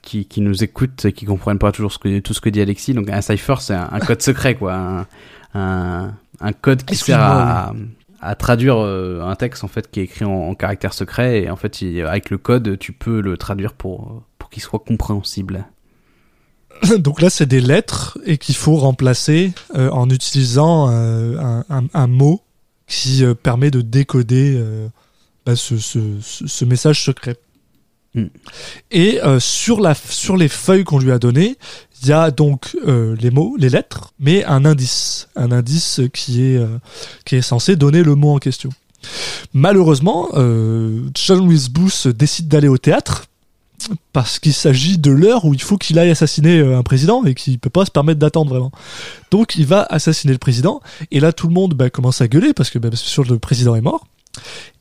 [0.09, 2.61] qui, qui nous écoutent et qui comprennent pas toujours ce que, tout ce que dit
[2.61, 5.07] Alexis, donc un cipher c'est un, un code secret quoi, un,
[5.55, 7.75] un, un code qui sert à,
[8.21, 11.51] à traduire euh, un texte en fait qui est écrit en, en caractère secret et
[11.51, 15.66] en fait il- avec le code tu peux le traduire pour, pour qu'il soit compréhensible.
[16.99, 21.62] donc là, c'est des lettres et qu'il faut remplacer euh, en utilisant euh,
[21.94, 22.40] un, mot
[22.87, 24.62] qui euh, permet de décoder
[25.44, 27.37] bah, ce, ce, ce, ce message secret.
[28.14, 28.25] Mm.
[28.90, 31.57] Et euh, sur, la, sur les feuilles qu'on lui a données,
[32.03, 36.44] il y a donc euh, les mots, les lettres, mais un indice, un indice qui
[36.44, 36.79] est, euh,
[37.25, 38.71] qui est censé donner le mot en question.
[39.53, 43.27] Malheureusement, John Wilkes Booth décide d'aller au théâtre
[44.12, 47.61] parce qu'il s'agit de l'heure où il faut qu'il aille assassiner un président et qu'il
[47.61, 48.73] peut pas se permettre d'attendre vraiment.
[49.31, 50.81] Donc il va assassiner le président
[51.12, 53.38] et là tout le monde bah, commence à gueuler parce que bah, c'est sûr le
[53.38, 54.05] président est mort.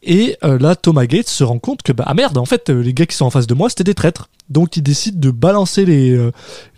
[0.04, 2.82] Et euh, là Thomas Gates se rend compte que bah ah merde en fait euh,
[2.82, 4.30] les gars qui sont en face de moi c'était des traîtres.
[4.50, 6.32] Donc il décide de balancer les euh,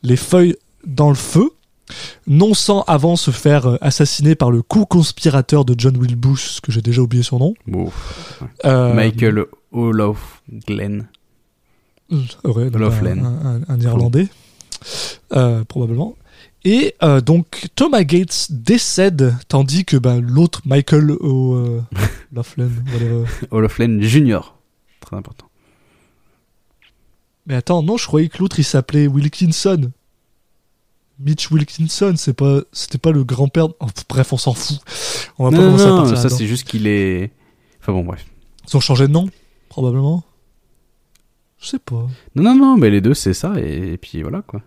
[0.03, 0.55] les feuilles
[0.85, 1.49] dans le feu.
[2.27, 6.81] Non sans avant se faire assassiner par le co-conspirateur de John Will Booth, que j'ai
[6.81, 7.53] déjà oublié son nom.
[7.67, 7.91] Bon.
[8.65, 11.07] Euh, Michael Olof Glenn.
[12.43, 12.69] Ouais,
[13.25, 14.27] un, un- un Irlandais,
[15.33, 16.15] euh, probablement.
[16.65, 21.85] Et euh, donc Thomas Gates décède, tandis que ben, l'autre Michael O'Loughlin,
[22.35, 23.25] whatever.
[23.51, 24.57] Oloflen Junior.
[24.99, 25.45] Très important.
[27.47, 29.91] Mais attends, non, je croyais que l'autre il s'appelait Wilkinson.
[31.19, 33.67] Mitch Wilkinson, c'est pas, c'était pas le grand-père.
[33.79, 34.79] oh, bref, on s'en fout.
[35.37, 37.31] On va pas Non, commencer à partir ça c'est juste qu'il est.
[37.81, 38.25] Enfin bon, bref.
[38.67, 39.29] Ils ont changé de nom,
[39.67, 40.23] probablement.
[41.59, 42.07] Je sais pas.
[42.35, 44.61] Non, non, non, mais les deux, c'est ça, et, et puis voilà, quoi.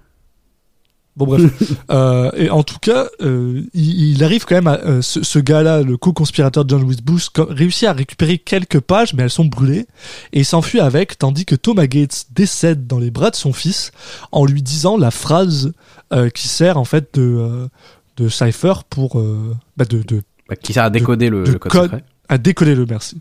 [1.17, 1.43] Bon bref.
[1.91, 5.39] euh, et en tout cas, euh, il, il arrive quand même à euh, ce, ce
[5.39, 9.31] gars-là, le co-conspirateur de John Louis Booth, co- réussit à récupérer quelques pages, mais elles
[9.31, 9.87] sont brûlées,
[10.33, 13.93] et il s'enfuit avec, tandis que Thomas Gates décède dans les bras de son fils
[14.33, 15.73] en lui disant la phrase
[16.15, 17.69] euh, qui sert en fait de
[18.17, 21.59] de Cypher pour euh, bah, de, de Bah, qui sert à décoder le, de le
[21.59, 22.05] code, secret.
[22.29, 23.21] à décoller le merci.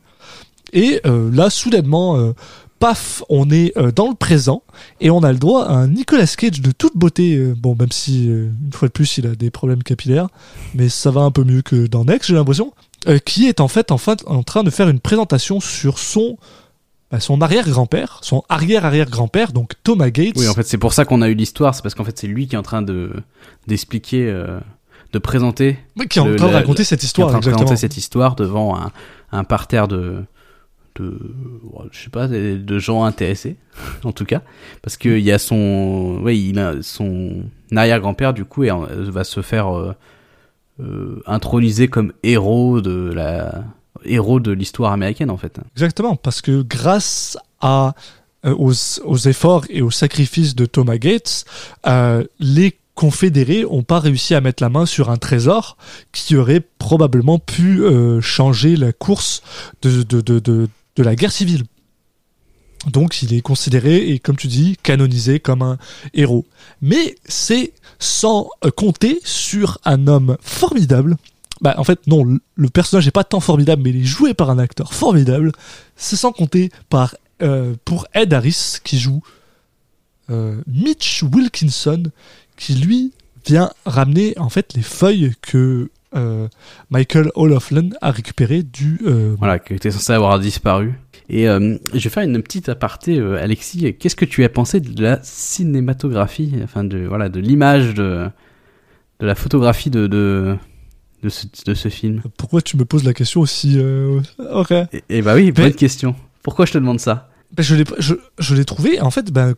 [0.73, 2.31] Et euh, là, soudainement, euh,
[2.81, 4.63] paf, on est euh, dans le présent
[4.99, 7.35] et on a le droit à un Nicolas Cage de toute beauté.
[7.35, 10.27] euh, bon, même si, euh, une fois de plus, il a des problèmes capillaires,
[10.73, 12.73] mais ça va un peu mieux que dans Next, j'ai l'impression,
[13.23, 16.37] qui est en fait, en fait en train de faire une présentation sur son,
[17.11, 20.33] bah, son arrière-grand-père, son arrière-arrière-grand-père, donc Thomas Gates.
[20.37, 22.27] Oui, en fait, c'est pour ça qu'on a eu l'histoire, c'est parce qu'en fait, c'est
[22.27, 23.11] lui qui est en train de
[23.67, 24.59] d'expliquer, euh,
[25.13, 27.39] de présenter, Oui, qui est en train de raconter cette qui est en histoire, train
[27.39, 28.91] de présenter cette histoire devant un,
[29.31, 30.23] un parterre de,
[30.95, 31.17] de,
[31.91, 33.55] je sais pas, de, gens intéressés,
[34.03, 34.41] en tout cas,
[34.81, 37.43] parce que il y a son, oui, il a son
[37.75, 39.93] arrière-grand-père du coup et va se faire euh,
[40.81, 43.65] euh, introniser comme héros de la
[44.03, 45.59] héros de l'histoire américaine en fait.
[45.75, 47.93] Exactement, parce que grâce à
[48.45, 48.71] euh, aux,
[49.03, 51.45] aux efforts et aux sacrifices de Thomas Gates,
[51.85, 55.77] euh, les confédérés ont pas réussi à mettre la main sur un trésor
[56.13, 57.81] qui aurait probablement pu
[58.21, 59.43] changer la course
[59.81, 61.63] de, de, de, la guerre civile.
[62.91, 65.77] Donc il est considéré et comme tu dis canonisé comme un
[66.13, 66.45] héros.
[66.81, 71.17] Mais c'est sans euh, compter sur un homme formidable.
[71.61, 74.49] Bah en fait non, le- personnage n'est pas tant formidable mais il est joué par
[74.49, 75.51] un acteur formidable.
[75.95, 76.71] C'est sans compter
[77.43, 79.21] euh, pour Ed Harris qui joue
[80.31, 82.03] euh, Mitch Wilkinson
[82.57, 83.11] qui lui
[83.45, 86.47] vient ramener en fait les feuilles que euh,
[86.89, 90.93] Michael O'Loughlin a récupérées du euh, Voilà, qui était censé avoir disparu.
[91.29, 93.95] Et euh, je vais faire une petite aparté, Alexis.
[93.97, 98.27] Qu'est-ce que tu as pensé de la cinématographie, enfin de voilà, de l'image, de
[99.19, 100.55] de la photographie de de
[101.23, 102.21] de ce, de ce film?
[102.37, 103.79] Pourquoi tu me poses la question aussi
[104.53, 104.71] Ok.
[104.71, 106.15] et, et bah oui, Mais- bonne question.
[106.43, 107.29] Pourquoi je te demande ça?
[107.55, 109.53] Ben, je l'ai je, je l'ai trouvé en fait ben,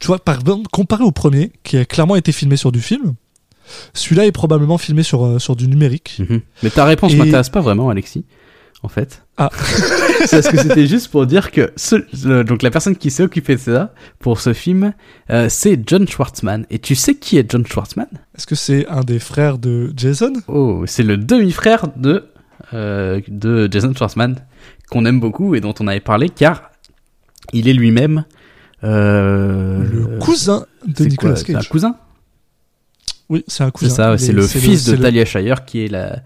[0.00, 3.14] tu vois par exemple, comparé au premier qui a clairement été filmé sur du film
[3.94, 6.40] celui-là est probablement filmé sur euh, sur du numérique Mhm.
[6.62, 8.24] Mais ta réponse Et- m'intéresse pas vraiment, Alexis.
[8.84, 9.22] En fait.
[9.36, 9.48] Ah.
[10.26, 11.94] c'est parce que c'était juste pour dire que ce,
[12.26, 14.92] le- donc la personne qui s'est occupée de ça pour ce film,
[15.30, 16.66] euh, c'est John Schwartzman.
[16.68, 18.08] Et tu sais qui est John Schwartzman?
[18.36, 20.32] Est-ce que c'est un des frères de Jason?
[20.48, 22.24] Oh, c'est le demi-frère de,
[22.74, 24.34] euh, de Jason Schwartzman,
[24.90, 26.72] qu'on aime beaucoup et dont on avait parlé, car
[27.52, 28.24] il est lui-même...
[28.82, 31.94] Euh, le cousin de Nicolas quoi, c'est un Cage cousin?
[33.32, 35.24] Oui c'est un C'est cousin ça, Il c'est est- le fils c'est de le- Talia
[35.24, 36.20] Shire qui est la,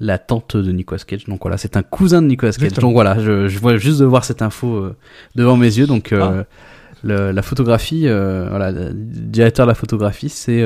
[0.00, 1.24] la tante de Nicolas Cage.
[1.26, 2.62] Donc voilà, c'est un cousin de Nicolas Cage.
[2.64, 2.88] Exactement.
[2.88, 4.96] Donc voilà, je, je vois juste de voir cette info euh,
[5.34, 5.86] devant mes yeux.
[5.86, 6.14] Donc Ah.
[6.16, 6.44] euh,
[7.04, 10.64] le- la photographie, euh, voilà, le directeur de la photographie, c'est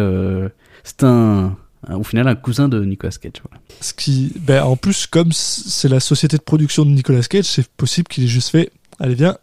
[0.85, 1.57] c'est un,
[1.89, 3.41] un- au final un cousin de Nicolas Cage.
[3.49, 3.61] Voilà.
[3.81, 7.67] ce qui ben en plus comme c'est la société de production de Nicolas Cage c'est
[7.69, 9.37] possible qu'il ait juste fait allez viens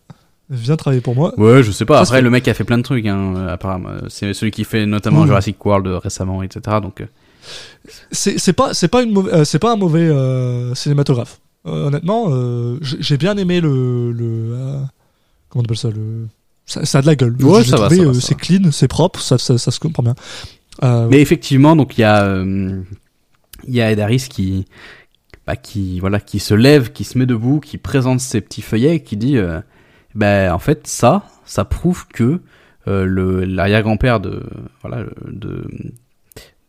[0.49, 1.99] viens travailler pour moi Ouais, je sais pas.
[1.99, 3.89] Après, le mec a fait plein de trucs, hein, euh, apparemment.
[4.09, 5.27] C'est celui qui fait notamment Oui.
[5.27, 6.77] Jurassic World récemment, etc.
[6.81, 7.05] Donc, euh,
[8.11, 12.27] c'est c'est pas c'est pas une euh, c'est pas un mauvais euh, cinématographe Euh, honnêtement
[12.29, 14.79] euh, j'ai bien aimé le le euh,
[15.49, 16.27] comment on appelle ça le
[16.65, 19.37] ça, ça a de la gueule Ouais, ça va, euh, c'est clean c'est propre ça,
[19.37, 20.15] ça ça se comprend bien
[20.83, 22.81] Euh, Mais effectivement, donc il y a euh,
[23.67, 24.65] il y a Ed Harris qui
[25.47, 28.95] bah, qui voilà qui se lève, qui se met debout, qui présente ses petits feuillets,
[28.95, 29.59] et qui dit euh,
[30.19, 32.41] ben en fait ça ça prouve que
[32.87, 34.43] euh, l'arrière-grand-père de
[34.81, 35.65] voilà de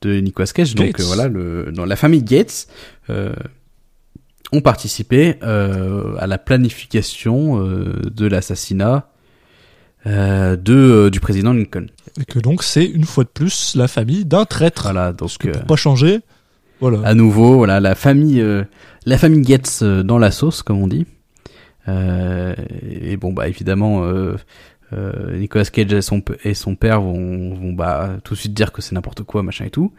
[0.03, 2.69] de Nicolas Cage, donc euh, voilà le dans la famille Gates
[3.11, 3.35] euh,
[4.53, 7.63] ont participé euh, à la planification
[8.21, 9.11] de l'assassinat
[10.07, 11.87] euh, de euh, du président Lincoln.
[12.19, 15.49] et que donc c'est une fois de plus la famille d'un traître Voilà, donc que
[15.49, 16.21] euh, pas changer
[16.81, 18.43] voilà à nouveau, voilà, la famille,
[19.05, 21.05] la famille Gates dans la sauce, comme on dit.
[21.89, 24.37] Euh, et bon, bah évidemment, euh,
[24.93, 28.73] euh, Nicolas Cage et son, et son père vont, vont bah tout de suite dire
[28.73, 29.93] que c'est n'importe quoi, machin et tout.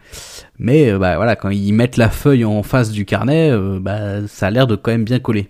[0.60, 4.52] Mais bah voilà, quand ils mettent la feuille en face du carnet, bah ça a
[4.52, 5.50] l'air de quand même bien coller.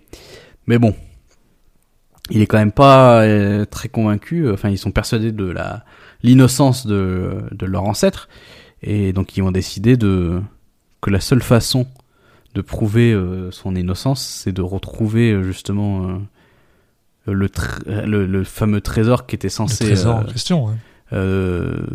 [0.67, 0.95] Mais bon,
[2.29, 3.25] il est quand même pas
[3.65, 4.49] très convaincu.
[4.49, 5.83] Enfin, ils sont persuadés de la
[6.23, 8.29] l'innocence de, de leur ancêtre,
[8.83, 10.39] et donc ils vont décider de
[11.01, 11.87] que la seule façon
[12.53, 18.43] de prouver euh, son innocence, c'est de retrouver euh, justement euh, le, tr- le, le
[18.43, 20.73] fameux trésor qui était le censé trésor en question ouais.
[21.13, 21.85] euh,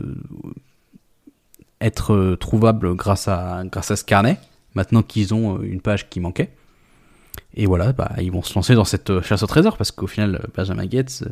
[1.81, 4.39] être euh, trouvable grâce à grâce à ce carnet.
[4.75, 6.51] Maintenant qu'ils ont euh, une page qui manquait.
[7.55, 10.47] Et voilà, bah, ils vont se lancer dans cette chasse au trésor parce qu'au final,
[10.55, 11.25] Benjamin Gates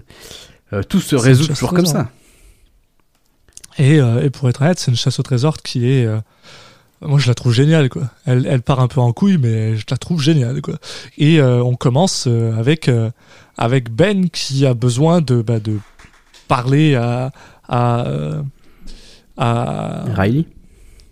[0.88, 2.10] tout se résout toujours comme ça.
[3.78, 6.08] Et, et pour être honnête, c'est une chasse au trésor qui est.
[7.04, 8.04] moi, je la trouve géniale, quoi.
[8.26, 10.74] Elle, elle part un peu en couille, mais je la trouve géniale, quoi.
[11.18, 13.10] Et euh, on commence euh, avec, euh,
[13.58, 15.78] avec Ben qui a besoin de, bah, de
[16.48, 17.30] parler à.
[17.68, 18.04] à,
[19.36, 20.44] à, Riley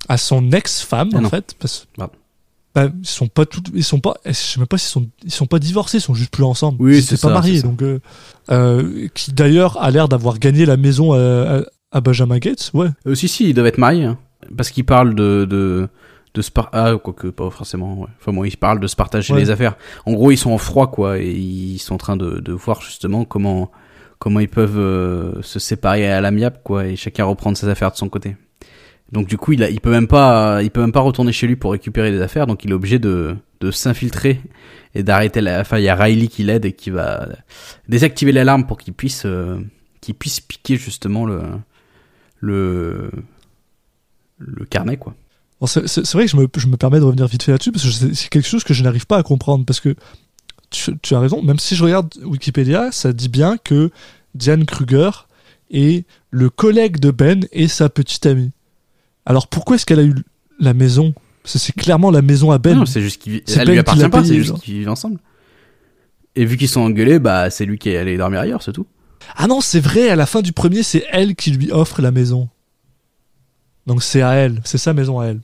[0.09, 1.55] à son ex-femme, Ah en fait.
[1.59, 2.13] Parce, Pardon.
[2.75, 5.31] bah, ils sont pas tout, ils sont pas, je sais même pas s'ils sont, ils
[5.31, 6.77] sont pas divorcés, ils sont juste plus ensemble.
[6.83, 7.83] Oui, Ils c'est pas ça, mariés, donc,
[8.51, 12.89] euh, qui d'ailleurs a l'air d'avoir gagné la maison à, à, à Benjamin Gates, ouais.
[13.15, 14.05] Si, si, ils doivent être mariés.
[14.05, 14.19] hein.
[14.57, 15.45] Parce qu'ils parlent de.
[15.49, 15.89] de
[16.35, 18.07] de se par- ah quoique pas forcément ouais.
[18.19, 19.41] enfin bon ils parlent de se partager Ouais.
[19.41, 22.41] les affaires en gros ils sont en froid quoi et ils sont en train de,
[22.41, 23.71] de voir justement comment
[24.19, 27.99] comment ils peuvent euh, se séparer à l'amiable quoi et chacun reprendre ses affaires de
[27.99, 28.39] son côté
[29.13, 31.47] donc du coup il a, il peut même pas il peut même pas retourner chez
[31.47, 34.41] lui pour récupérer les affaires donc il est obligé de de s'infiltrer
[34.95, 37.29] et d'arrêter la enfin il y a Riley qui l'aide et qui va
[37.91, 39.61] désactiver l'alarme pour qu'il puisse euh,
[40.01, 41.43] qu'il puisse piquer justement le
[42.41, 43.11] le
[44.47, 45.15] le carnet quoi
[45.67, 48.15] c'est vrai que je me, je me permets de revenir vite fait là-dessus parce que
[48.15, 49.95] c'est quelque chose que je n'arrive pas à comprendre parce que
[50.71, 53.91] tu, tu as raison, même si je regarde Wikipédia, ça dit bien que
[54.35, 55.11] Diane Kruger
[55.71, 58.51] est le collègue de Ben et sa petite amie.
[59.25, 60.15] Alors pourquoi est-ce qu'elle a eu
[60.59, 61.15] la maison?
[61.45, 62.79] C'est clairement la maison à Ben.
[62.79, 65.19] non c'est juste qu'il Ben lui appartient l'a pas c'est juste qu'ils vivent ensemble
[66.35, 68.87] et vu qu'ils sont engueulés bah c'est lui qui est allé dormir ailleurs c'est tout
[69.37, 72.11] Ah non, c'est vrai, à la fin du premier, c'est elle qui lui offre la
[72.11, 72.49] maison.
[73.87, 75.41] Donc c'est à elle, c'est sa maison à elle.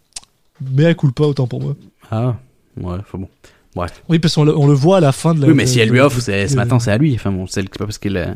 [0.61, 1.75] Mais elle coule pas autant pour moi.
[2.11, 2.37] ah
[2.77, 3.29] ouais faut bon
[3.75, 5.47] bref Oui, parce qu'on le, on le voit à la fin de la.
[5.49, 7.69] oui mais si elle lui offre c'est ce matin c'est à lui enfin bon c'est
[7.69, 8.35] pas parce qu'elle a-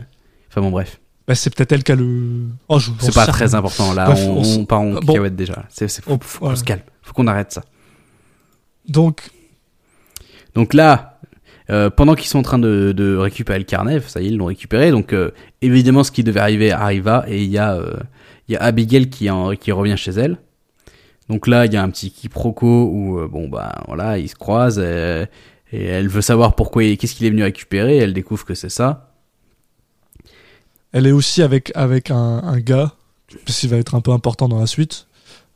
[0.49, 2.47] enfin bon bref Bah, c'est peut-être elle qui a le.
[2.69, 5.01] Oh, je- c'est pas très important là Bref, on, on on part en bon.
[5.01, 7.63] cacahuète déjà c'est faut, On- faut qu'on se calme faut qu'on arrête ça
[8.89, 9.31] Donc,
[10.55, 11.21] Donc là,
[11.71, 14.37] euh, pendant qu'ils sont en train de, de récupérer le carnet, ça y est, ils
[14.37, 14.91] l'ont récupéré.
[14.91, 15.31] Donc euh,
[15.63, 17.95] évidemment, ce qui devait arriver arriva et il y a euh,
[18.49, 20.39] il y a Abigail qui en, qui revient chez elle.
[21.29, 24.35] Donc là, il y a un petit quiproquo où euh, bon bah voilà, ils se
[24.35, 25.25] croisent euh,
[25.73, 27.97] et elle veut savoir pourquoi qu'est-ce qu'il est venu récupérer.
[27.99, 29.15] Elle découvre que c'est ça.
[30.93, 32.93] elle est aussi avec, avec un, un gars,
[33.47, 35.07] parce qu'il va être un peu important dans la suite,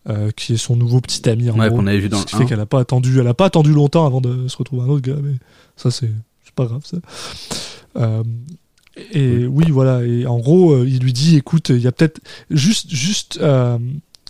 [0.08, 1.50] euh, qui est son nouveau petit ami.
[1.50, 1.78] En Ouais, gros.
[1.78, 2.46] qu'on avait vu dans Ce le qui fait 1.
[2.46, 5.02] qu'elle a pas attendu, elle a pas attendu longtemps avant de se retrouver un autre
[5.06, 5.34] gars, mais
[5.76, 6.10] ça c'est
[6.44, 6.96] c'est pas grave ça.
[7.96, 8.22] Euh,
[9.12, 10.02] et oui, voilà.
[10.04, 13.78] Et en gros, euh, il lui dit, écoute, il y a peut-être juste, juste, euh,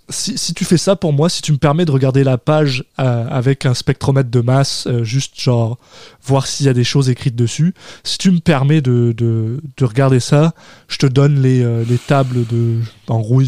[0.09, 2.85] si, si tu fais ça pour moi, si tu me permets de regarder la page
[3.01, 5.79] euh, avec un spectromètre de masse, euh, juste genre
[6.25, 7.75] voir s'il y a des choses écrites dessus.
[8.05, 10.55] Si tu me permets de, de, de regarder ça,
[10.89, 13.43] je te donne les, euh, les tables de, en gros,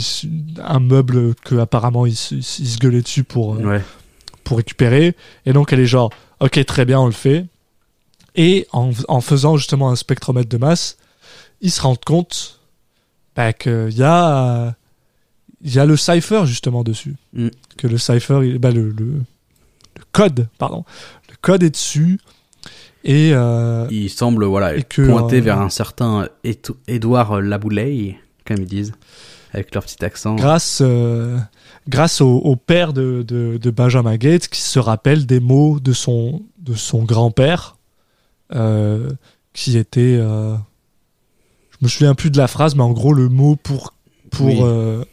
[0.64, 3.50] un meuble que apparemment il, se- il se gueulait dessus pour.
[3.60, 3.82] Ouais.
[4.44, 5.14] pour récupérer.
[5.46, 7.46] Et donc elle est genre, ok, très bien, on le fait.
[8.34, 10.96] Et en, en faisant justement un spectromètre de masse,
[11.60, 12.60] ils se rendent compte
[13.36, 14.74] bah, qu'il y a,
[15.62, 17.16] il y a le cipher justement dessus.
[17.32, 17.48] Mm.
[17.76, 19.06] Que le cipher, bah, le, le,
[19.96, 20.84] le code, pardon,
[21.30, 22.18] le code est dessus.
[23.04, 26.28] Et euh, Il semble voilà Et que, pointer euh, vers un certain
[26.88, 28.92] Édouard Laboulay, comme ils disent,
[29.52, 30.34] avec leur petit accent.
[30.34, 31.38] grâce, euh,
[31.88, 35.92] grâce au, au père de, de, de Benjamin Gates qui se rappelle des mots de
[35.92, 37.76] son, de son grand-père
[38.54, 39.10] euh,
[39.52, 40.20] qui était.
[41.80, 43.94] Je me souviens plus de la phrase, mais en gros, le mot pour,
[44.30, 44.58] pour, Oui.
[44.62, 45.04] euh,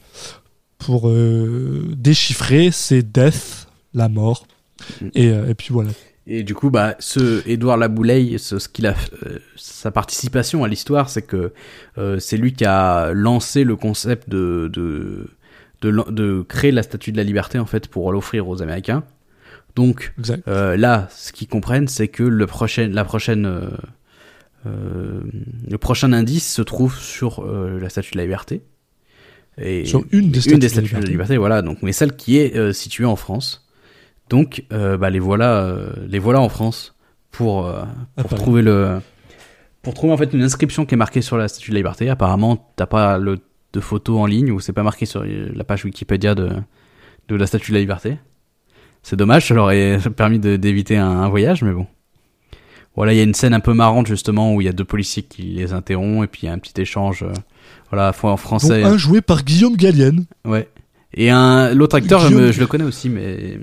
[0.77, 4.47] pour euh, déchiffrer, c'est death, la mort.
[5.01, 5.07] Mm.
[5.15, 5.91] Et, euh, et puis voilà.
[6.27, 8.95] Et du coup, bah, ce Édouard Laboulay, ce, ce qu'il a,
[9.55, 11.53] sa participation à l'histoire, c'est que
[12.17, 15.29] c'est lui qui a lancé le concept de de,
[16.11, 19.03] de créer la Statue de la Liberté en fait pour l'offrir aux Américains.
[19.75, 20.13] Donc
[20.47, 23.69] euh, là, ce qu'ils comprennent, c'est que le prochain, la prochaine, euh,
[24.65, 28.63] le prochain indice se trouve sur euh, la Statue de la Liberté.
[29.57, 31.11] Et Sur une des statues de la statues de la liberté.
[31.11, 31.61] liberté, voilà.
[31.61, 33.65] Donc, mais celle qui est euh, située en France.
[34.29, 36.95] Donc, euh, bah, les voilà, euh, les voilà en France
[37.31, 37.83] pour, euh,
[38.35, 38.99] trouver le,
[39.81, 42.09] pour trouver en fait une inscription qui est marquée sur la Statue de la Liberté.
[42.09, 43.37] Apparemment, t'as pas le
[43.73, 46.49] de photo en ligne ou c'est pas marqué sur la page Wikipédia de
[47.27, 48.17] de la Statue de la Liberté.
[49.03, 51.85] C'est dommage, ça leur aurait permis d'éviter un, un voyage, mais bon.
[52.95, 54.85] Voilà, il y a une scène un peu marrante justement où il y a deux
[54.85, 57.33] policiers qui les interrompent et puis il y a un petit échange, euh,
[57.91, 58.83] voilà, en Dont français.
[58.83, 60.25] un joué par Guillaume Gallienne.
[60.45, 60.69] Ouais.
[61.13, 63.59] Et un l'autre acteur, je, Guillaume- me- je le connais aussi, mais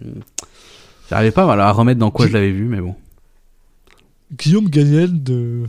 [1.11, 2.95] j'arrivais pas voilà, à remettre dans quoi je l'avais vu, mais bon.
[4.39, 5.63] Guillaume Gallienne de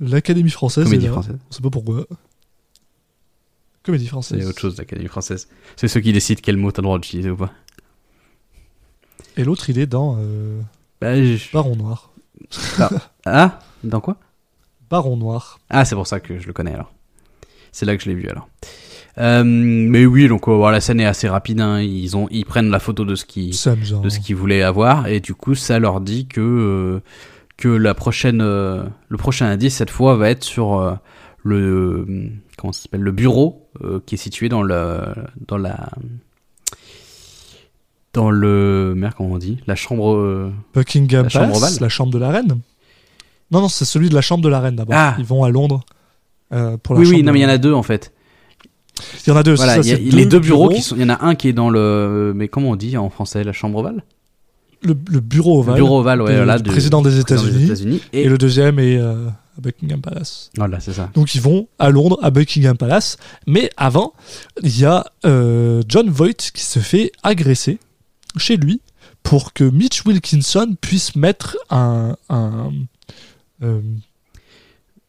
[0.00, 0.84] l'Académie française.
[0.84, 1.12] Comédie là.
[1.12, 1.36] française.
[1.50, 2.06] On sait pas pourquoi.
[3.84, 4.38] Comédie française.
[4.40, 5.48] C'est autre chose l'Académie française.
[5.76, 7.52] C'est ceux qui décident quel mot t'as le droit d'utiliser ou pas.
[9.36, 10.60] Et l'autre, il est dans euh,
[11.00, 12.07] Bah, je- Baron Noir.
[13.26, 14.16] Ah Dans quoi?
[14.90, 15.58] Baron Noir.
[15.70, 16.92] Ah, c'est pour ça que je le connais alors.
[17.72, 18.48] C'est là que je l'ai vu alors.
[19.18, 21.60] Euh, mais oui, donc euh, voilà, la scène est assez rapide.
[21.60, 21.80] Hein.
[21.80, 25.20] Ils ont, ils prennent la photo de ce qui, de ce qu'ils voulaient avoir, et
[25.20, 27.00] du coup, ça leur dit que euh,
[27.56, 30.98] que la prochaine, euh, le prochain indice cette fois va être sur
[31.42, 33.68] le comment s'appelle, le bureau
[34.06, 35.00] qui est situé dans le
[35.46, 35.90] dans la
[38.18, 40.12] dans le merde comment on dit, la chambre.
[40.16, 42.58] euh, Buckingham La Palace, la chambre de la reine.
[43.50, 44.94] Non, non, c'est celui de la chambre de la reine d'abord.
[44.98, 45.14] Ah.
[45.18, 45.80] Ils vont à Londres
[46.52, 48.12] euh, pour la oui, oui, non, mais il y en a deux en fait.
[49.24, 49.54] Il y en a deux.
[49.54, 50.96] Voilà, il y ça, a les deux bureaux, qui sont.
[50.96, 52.32] Il y en a un qui est dans le.
[52.34, 54.02] Mais comment on dit en français La chambre ovale?
[54.82, 55.76] Le, le bureau ovale.
[55.76, 57.64] Le bureau ovale, ouais, de- voilà, du président des États-Unis.
[57.64, 58.00] États-Unis.
[58.12, 60.50] Et, Et, le deuxième est euh, à Buckingham Palace.
[60.56, 61.10] Voilà, c'est ça.
[61.14, 63.16] Donc ils vont à Londres, à Buckingham Palace.
[63.46, 64.12] Mais avant,
[64.62, 67.78] il y a euh, John Voight qui se fait agresser
[68.36, 68.80] chez lui
[69.22, 72.70] pour que Mitch Wilkinson puisse mettre un, un,
[73.62, 73.80] euh,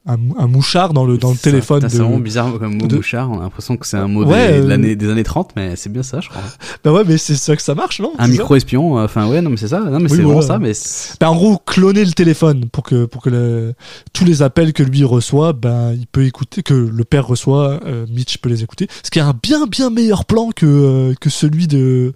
[0.06, 1.88] un, un mouchard dans le, dans le Ça, téléphone.
[1.88, 3.30] C'est vraiment bizarre comme mot de- mouchard.
[3.30, 5.76] On a l'impression que c'est un mot Ouais, des, de euh, des années 30, mais
[5.76, 6.42] c'est bien ça, je crois.
[6.84, 9.04] Bah ouais, mais c'est ça que ça marche, non Un C'est ça micro espion, euh,
[9.06, 10.72] enfin ouais, non mais c'est ça, non mais Oui, c'est vraiment ça, mais
[11.20, 13.74] Ben, en gros, cloner le téléphone pour que, pour que le-
[14.14, 18.06] tous les appels que lui reçoit, ben, il peut écouter, que le père reçoit, euh,
[18.10, 18.88] Mitch peut les écouter.
[19.04, 22.14] Ce qui est un bien, bien meilleur plan que, euh, que celui de,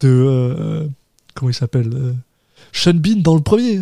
[0.00, 0.86] de, euh,
[1.34, 2.12] comment il s'appelle, euh,
[2.72, 3.80] Sean Bean dans le premier.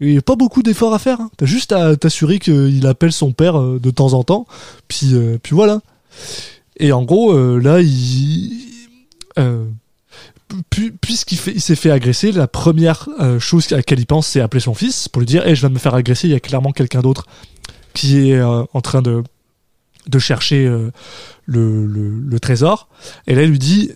[0.00, 1.20] Il n'y a pas beaucoup d'efforts à faire.
[1.20, 1.30] hein.
[1.36, 4.46] T'as juste à t'assurer qu'il appelle son père euh, de temps en temps.
[4.88, 5.80] Puis, euh, puis voilà.
[6.78, 8.52] Et en gros, là, il.
[10.70, 14.74] pu- puisqu'il s'est fait agresser, la première chose à laquelle il pense, c'est appeler son
[14.74, 16.72] fils pour lui dire hey, je viens de me faire agresser, il y a clairement
[16.72, 17.26] quelqu'un d'autre
[17.94, 19.22] qui est en train de,
[20.08, 20.92] de chercher le,
[21.86, 21.86] le-
[22.20, 22.88] le trésor.
[23.26, 23.92] Et là, il lui dit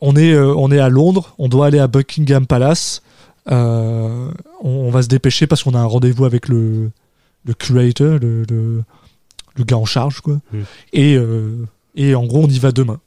[0.00, 3.02] on est, euh, on est à Londres, on doit aller à Buckingham Palace,
[3.50, 4.30] euh,
[4.62, 6.90] on, on va se dépêcher parce qu'on a un rendez-vous avec le,
[7.44, 8.82] le curator, le, le,
[9.56, 10.38] le gars en charge, quoi.
[10.92, 13.00] Et, euh, et en gros, on y va demain.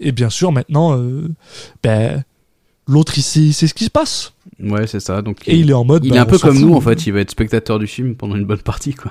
[0.00, 0.96] Et bien sûr, maintenant,
[1.82, 2.22] ben,
[2.86, 4.32] l'autre, il sait ce qui se passe.
[4.60, 5.22] ouais c'est ça.
[5.22, 6.04] Donc Et il est en mode.
[6.04, 8.14] il est un on peu comme nous en fait, il va être spectateur du film
[8.14, 9.10] pendant une bonne partie quoi.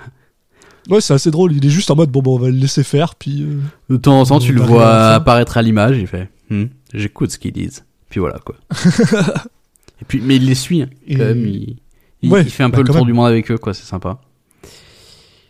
[0.89, 1.51] Ouais, c'est assez drôle.
[1.51, 3.15] Il est juste en mode bon, bon on va le laisser faire.
[3.15, 3.45] Puis.
[3.89, 7.37] De temps en temps, tu le vois apparaître à l'image, il fait Hmm, j'écoute ce
[7.37, 7.83] qu'ils disent.
[8.09, 8.55] Puis voilà quoi.
[10.01, 11.77] Et puis mais il les suit hein, quand Et- même, il,
[12.21, 13.05] il- Ouais, il fait un bah, peu le tour même.
[13.05, 14.19] du monde avec eux quoi, c'est sympa.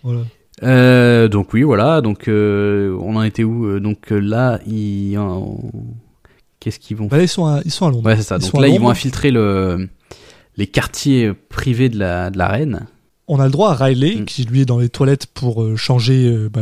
[0.04, 0.22] voilà.
[0.64, 2.02] Euh, donc oui, voilà.
[2.02, 5.18] Donc euh, on en était où Euh, Donc là, ils,
[6.60, 8.06] qu'est-ce qu'ils vont Bah, ils sont à, ils sont à Londres.
[8.06, 8.38] Ouais, c'est ça.
[8.42, 9.88] Ils Donc là, ils vont infiltrer le
[10.56, 12.88] les quartiers privés de la de la reine.
[13.30, 14.26] On a le droit à Riley Mm.
[14.26, 16.62] qui lui est dans les toilettes pour euh, changer, euh, bah,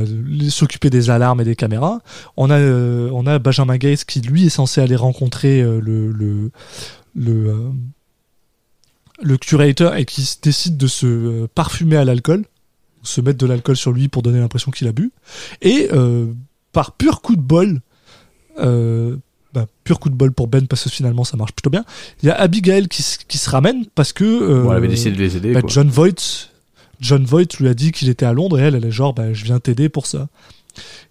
[0.49, 1.99] s'occuper des alarmes et des caméras.
[2.37, 6.51] On a, euh, on a Benjamin Gates qui lui est censé aller rencontrer le le
[7.15, 7.53] le,
[9.21, 12.45] le curator et qui décide de se parfumer à l'alcool,
[13.03, 15.11] se mettre de l'alcool sur lui pour donner l'impression qu'il a bu.
[15.61, 15.89] Et
[16.73, 17.79] par pur coup de bol,
[18.57, 21.85] bah, pur coup de bol pour Ben parce que finalement ça marche plutôt bien.
[22.21, 25.11] Il y a Abigail qui, qui se ramène parce que euh, Bon, elle avait décidé
[25.15, 25.53] de les aider.
[25.53, 25.69] bah, quoi.
[25.71, 26.49] John Voight,
[26.99, 29.33] John Voight lui a dit qu'il était à Londres et elle, elle est genre, bah,
[29.33, 30.27] je viens t'aider pour ça.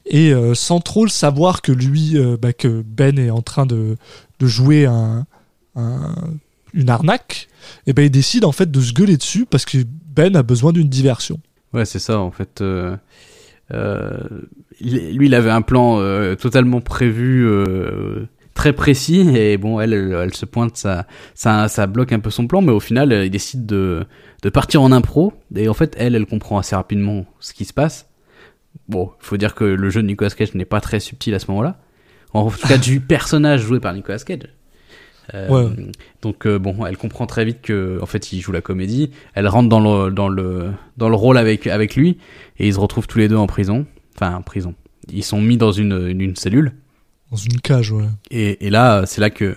[0.06, 3.64] Et euh, sans trop le savoir que lui, euh, bah, que Ben est en train
[3.66, 3.96] de,
[4.38, 5.26] de jouer un,
[5.76, 6.14] un-
[6.74, 7.48] une arnaque,
[7.86, 9.78] et ben il décide en fait de se gueuler dessus parce que
[10.14, 11.38] Ben a besoin d'une diversion.
[11.72, 12.60] Ouais, c'est ça en fait.
[12.60, 12.96] euh,
[14.80, 15.98] lui, il avait un plan
[16.36, 17.46] totalement prévu,
[18.54, 22.30] très précis, et bon, elle, elle, elle se pointe, ça, ça, ça bloque un peu
[22.30, 24.06] son plan, mais au final, euh, il décide de,
[24.42, 27.72] de partir en impro, et en fait, elle, elle comprend assez rapidement ce qui se
[27.72, 28.08] passe.
[28.88, 31.50] Bon, faut dire que le jeu de Nicolas Cage n'est pas très subtil à ce
[31.50, 31.78] moment-là.
[32.32, 34.48] En tout cas, du personnage joué par Nicolas Cage.
[35.32, 35.70] Euh, Ouais.
[36.20, 39.10] Donc euh, bon, elle comprend très vite que en fait il joue la comédie.
[39.32, 42.18] Elle rentre dans le dans le dans le rôle avec avec lui
[42.58, 43.86] et ils se retrouvent tous les deux en prison.
[44.16, 44.74] Enfin en prison.
[45.10, 46.72] Ils sont mis dans une une, une cellule
[47.34, 48.04] Dans une cage, ouais.
[48.30, 49.54] et, et là c'est là que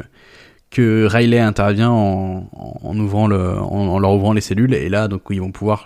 [0.70, 5.08] que Riley intervient en, en, ouvrant le en, en leur ouvrant les cellules et là
[5.08, 5.86] donc ils vont pouvoir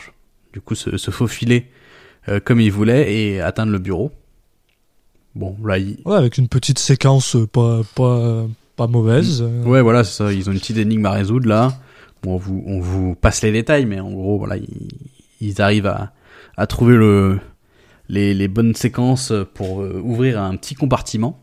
[0.54, 1.67] du coup se, se faufiler
[2.30, 4.12] euh, comme ils voulaient et atteindre le bureau.
[5.36, 9.42] Bon là ils, Ouais, avec une petite séquence euh, pas, pas, pas mauvaise.
[9.65, 10.33] Ouais, voilà, c'est ça.
[10.33, 11.73] Ils ont une petite énigme à résoudre là.
[12.23, 14.89] Bon, on vous, on vous passe les détails, mais en gros, voilà, ils,
[15.42, 16.13] ils arrivent à,
[16.58, 17.39] à trouver le,
[18.10, 21.40] les, les bonnes séquences pour euh, ouvrir un petit compartiment.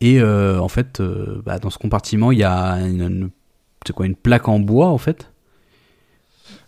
[0.00, 3.30] Et euh, en fait, euh, bah, dans ce compartiment, il y a une, une-
[3.86, 5.30] c'est quoi, une plaque en bois en fait.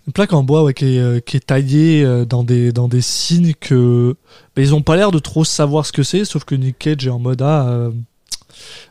[0.07, 3.03] Une plaque en bois ouais, qui, est, euh, qui est taillée dans des, dans des
[3.03, 4.16] signes que.
[4.57, 7.07] bah, ils ont pas l'air de trop savoir ce que c'est, sauf que Nick Cage
[7.07, 7.91] est en mode Ah,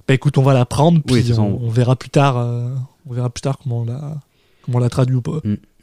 [0.07, 2.35] bah écoute, on va la prendre, puis Oui, on, on verra plus tard,
[3.09, 4.17] on verra plus tard comment on la,
[4.63, 5.39] comment on la traduit ou pas.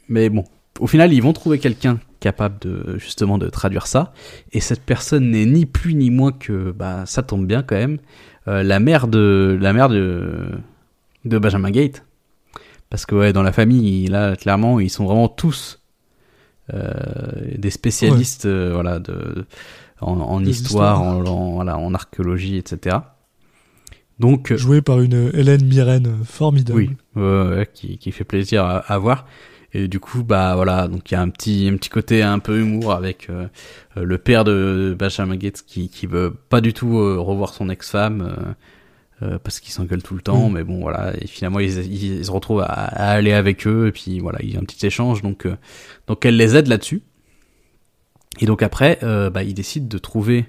[0.07, 0.45] Mais bon,
[0.79, 4.13] au final, ils vont trouver quelqu'un capable de justement de traduire ça.
[4.51, 7.97] Et cette personne n'est ni plus ni moins que, bah, ça tombe bien quand même,
[8.47, 10.47] euh, la mère de la mère de
[11.25, 12.05] de Benjamin Gate.
[12.89, 15.81] Parce que ouais, dans la famille, là, clairement, ils sont vraiment tous
[16.73, 16.91] euh,
[17.57, 19.45] des spécialistes, euh, voilà, de
[20.01, 22.97] en, histoire, en, en- voilà, en archéologie, etc.
[24.19, 26.79] Donc, Joué par une Hélène Mirren formidable.
[27.15, 29.25] oui, qui, qui fait plaisir à, à voir.
[29.77, 32.39] Et du coup, bah voilà, donc il y a un petit, un petit côté un
[32.39, 33.47] peu humour avec euh,
[33.97, 37.67] euh, le père de Benjamin Gates qui, qui veut pas du tout euh, revoir son
[37.67, 38.55] ex-femme
[39.21, 40.49] euh, parce qu'il s'engueule tout le temps.
[40.49, 40.53] Mm.
[40.53, 43.87] Mais bon, voilà, et finalement ils, ils, ils se retrouvent à, à aller avec eux
[43.87, 45.21] et puis voilà, il y a un petit échange.
[45.21, 45.45] Donc,
[46.07, 47.01] donc elle les aide là-dessus.
[48.39, 50.45] Et donc après, bah, ils décident de trouver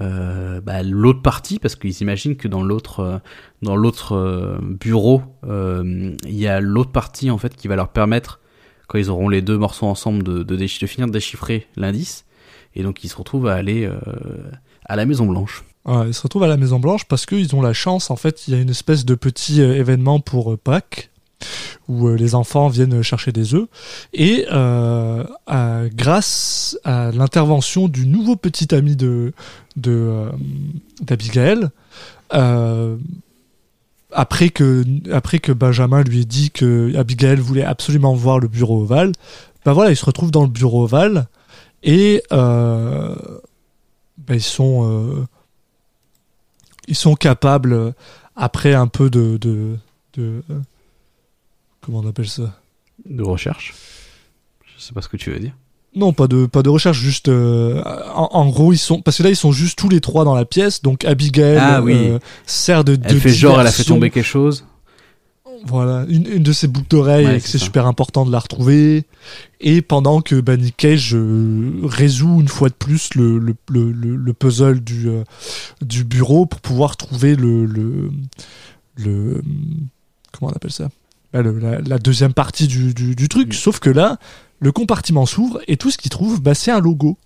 [0.00, 3.18] euh, bah, l'autre partie parce qu'ils imaginent que dans l'autre euh,
[3.60, 7.88] dans l'autre euh, bureau euh, il y a l'autre partie en fait qui va leur
[7.88, 8.40] permettre
[8.86, 12.24] quand ils auront les deux morceaux ensemble de, de, de finir de déchiffrer l'indice.
[12.74, 13.88] Et donc ils se retrouvent à aller
[14.84, 17.62] à la Maison Blanche Ouais, ils se retrouvent à la Maison Blanche parce qu'ils ont
[17.62, 21.09] la chance, en fait, il y a une espèce de petit événement pour Pâques
[21.88, 23.66] où euh, les enfants viennent chercher des œufs.
[24.12, 25.24] Et euh,
[25.94, 29.32] grâce à l'intervention du nouveau petit ami de
[29.86, 30.30] euh,
[31.02, 31.68] d'Abigail,
[34.12, 38.82] après que après que Benjamin lui ait dit que Abigail voulait absolument voir le bureau
[38.82, 39.12] ovale,
[39.64, 41.26] ben voilà, ils se retrouvent dans le bureau ovale
[41.82, 43.16] et ben
[44.28, 45.26] ils sont
[46.88, 47.94] ils sont capables
[48.36, 49.38] après un peu de
[51.80, 52.60] comment on appelle ça?
[53.08, 53.74] De recherche?
[54.64, 55.52] Je sais pas ce que tu veux dire.
[55.96, 57.82] Non pas de pas de recherche juste euh,
[58.14, 60.34] en, en gros ils sont parce que là ils sont juste tous les trois dans
[60.36, 60.82] la pièce.
[60.82, 61.94] Donc Abigail Ah oui.
[61.94, 64.64] euh, sert de, elle de fait genre elle a fait tomber quelque chose.
[65.66, 69.04] Voilà, une, une de ses boucles d'oreilles Ouais, c'est super important de la retrouver.
[69.60, 73.92] Et pendant que bah, Nick Cage euh, résout une fois de plus le, le, le,
[73.92, 75.22] le- le puzzle du, euh,
[75.82, 78.10] du bureau pour pouvoir trouver le, le,
[78.96, 79.42] le
[80.32, 80.88] comment on appelle ça?
[81.32, 83.48] Bah, le- la, la deuxième partie du, du, du truc.
[83.48, 83.52] Mm.
[83.52, 84.18] Sauf que là,
[84.60, 87.16] le compartiment s'ouvre et tout ce qu'il trouve, bah, c'est un logo.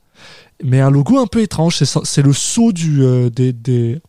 [0.62, 1.76] Mais un logo un peu étrange.
[1.82, 4.00] C'est le sceau du, euh, des, des,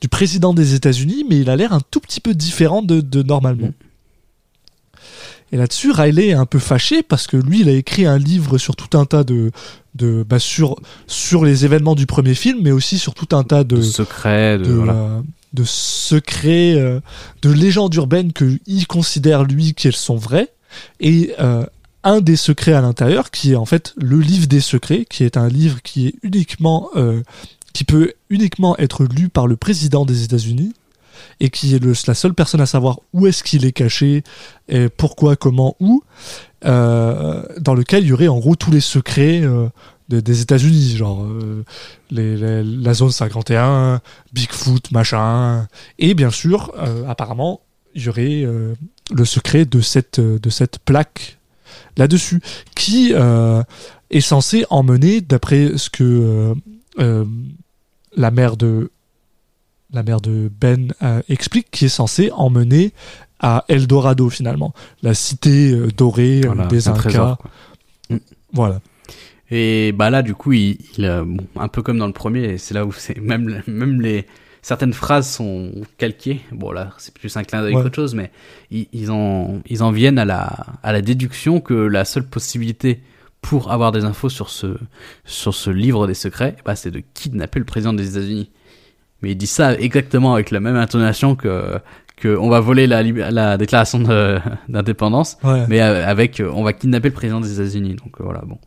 [0.00, 3.22] du président des États-Unis, mais il a l'air un tout petit peu différent de, de
[3.22, 3.68] normalement.
[3.68, 3.72] Mm.
[5.54, 8.56] Et là-dessus, Riley est un peu fâché parce que lui, il a écrit un livre
[8.56, 9.50] sur tout un tas de,
[9.94, 10.76] de bah, sur
[11.06, 14.56] sur les événements du premier film, mais aussi sur tout un tas de de secret
[14.58, 14.94] de, de, voilà.
[14.94, 15.20] euh,
[15.52, 17.00] de secrets, euh,
[17.42, 20.48] de légendes urbaines que il considère lui qu'elles sont vraies.
[21.00, 21.66] Et euh,
[22.04, 25.36] un des secrets à l'intérieur, qui est en fait le livre des secrets, qui est
[25.36, 27.22] un livre qui est uniquement, euh,
[27.72, 30.72] qui peut uniquement être lu par le président des États-Unis
[31.40, 34.24] et qui est la seule personne à savoir où est-ce qu'il est caché,
[34.68, 36.02] et pourquoi, comment, où,
[36.62, 39.42] dans lequel il y aurait en gros tous les secrets
[40.12, 41.64] de- des États-Unis, genre euh,
[42.10, 44.00] les, les- la zone 51,
[44.32, 45.66] Bigfoot, machin,
[45.98, 47.60] et bien sûr, euh, apparemment,
[47.94, 48.74] il y aurait euh,
[49.12, 51.38] le secret de cette euh, de cette plaque
[51.96, 52.40] là-dessus,
[52.74, 56.54] qui est censé emmener, d'après ce que
[58.16, 58.90] la mère de
[59.92, 60.92] la mère de Ben
[61.28, 62.92] explique, qui est censé emmener
[63.40, 66.98] à Eldorado finalement, la cité dorée Voilà, des Incas.
[66.98, 67.38] trésor.
[68.54, 68.80] Voilà.
[69.54, 72.56] Et bah là, du coup, il, il, euh, bon, un peu comme dans le premier,
[72.56, 74.26] c'est là où c'est même même les
[74.62, 76.40] certaines phrases sont calquées.
[76.52, 77.82] Bon là, c'est plus un clin d'œil Ouais.
[77.82, 78.30] qu'autre chose, mais
[78.70, 80.44] ils, ils en ils en viennent à la
[80.82, 83.00] à la déduction que la seule possibilité
[83.42, 84.78] pour avoir des infos sur ce
[85.26, 88.50] sur ce livre des secrets, bah, c'est de kidnapper le président des États-Unis.
[89.20, 91.78] Mais il dit ça exactement avec la même intonation que
[92.16, 93.98] que on va voler la déclaration
[94.68, 95.64] d'indépendance Ouais.
[95.68, 98.58] mais avec on va kidnapper le président des États-Unis donc euh, voilà bon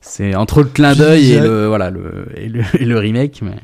[0.00, 3.40] c'est entre le clin d'œil et a- le voilà le et le, et le remake
[3.42, 3.56] mais.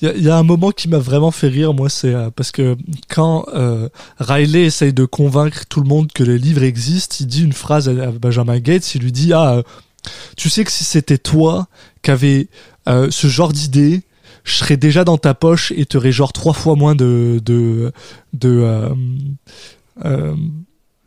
[0.00, 2.14] Il y, a- il y a un moment qui m'a vraiment fait rire, moi, c'est
[2.14, 2.76] euh, parce que
[3.10, 7.44] quand euh, Riley essaye de convaincre tout le monde que les livres existent, il dit
[7.44, 9.62] une phrase à, Benjamin Gates, il lui dit Ah, euh,
[10.36, 11.66] tu sais que si c'était toi
[12.02, 12.48] qui avais
[12.86, 14.02] ce genre d'idée,
[14.44, 17.92] je serais déjà dans ta poche et t'aurais genre trois fois moins de de
[18.32, 18.88] de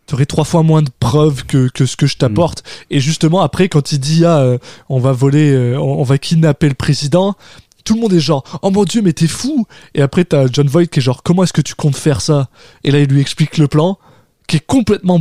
[0.09, 2.63] t'aurais trois fois moins de preuves que, que ce que je t'apporte.
[2.89, 4.57] Et justement, après, quand il dit, ah, euh,
[4.89, 7.35] on va voler, euh, on, on va kidnapper le président,
[7.83, 9.67] tout le monde est genre, oh mon dieu, mais t'es fou!
[9.93, 12.49] Et après, t'as John Voight qui est genre, comment est-ce que tu comptes faire ça?
[12.83, 13.99] Et là, il lui explique le plan,
[14.47, 15.19] qui est complètement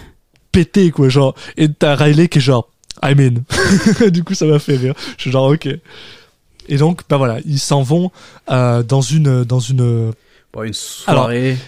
[0.52, 1.34] pété, quoi, genre.
[1.58, 2.70] Et t'as Riley qui est genre,
[3.02, 4.08] I'm in.
[4.08, 4.94] du coup, ça m'a fait rire.
[5.18, 5.68] Je suis genre, ok.
[6.68, 8.10] Et donc, bah voilà, ils s'en vont
[8.50, 10.12] euh, dans une, dans une,
[10.54, 11.58] bon, une soirée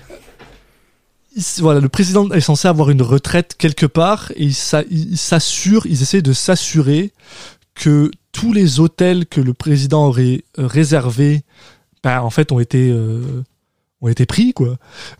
[1.59, 7.13] voilà, le président est censé avoir une retraite quelque part et ils essaient de s'assurer
[7.75, 11.43] que tous les hôtels que le président aurait euh, réservés,
[12.03, 13.43] bah, en fait, ont été euh,
[14.29, 14.55] pris.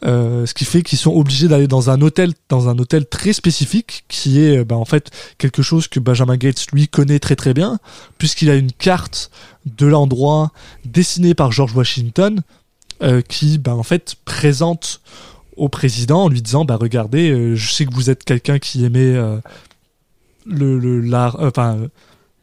[0.05, 3.33] Euh, ce qui fait qu'ils sont obligés d'aller dans un hôtel dans un hôtel très
[3.33, 7.55] spécifique qui est bah, en fait quelque chose que Benjamin Gates lui connaît très très
[7.55, 7.79] bien
[8.19, 9.31] puisqu'il a une carte
[9.65, 10.53] de l'endroit
[10.85, 12.43] dessinée par George Washington
[13.29, 15.01] qui bah, en fait présente
[15.57, 18.85] au président en lui disant bah regardez euh, je sais que vous êtes quelqu'un qui
[18.85, 19.39] aimait euh,
[20.47, 21.79] le le l'art euh, enfin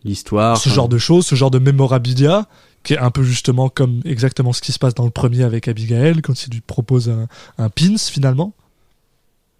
[0.03, 0.57] L'histoire.
[0.57, 2.47] ce genre de choses, ce genre de mémorabilia,
[2.83, 5.67] qui est un peu justement comme exactement ce qui se passe dans le premier avec
[5.67, 7.27] Abigail, quand il lui propose un,
[7.59, 8.53] un pins finalement.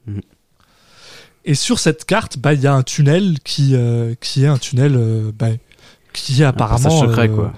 [0.07, 0.21] Mhm.
[1.45, 3.75] Et sur cette carte, bah, il y a un tunnel qui,
[4.19, 5.49] qui est un tunnel bah,
[6.13, 7.53] qui est apparemment secret, quoi.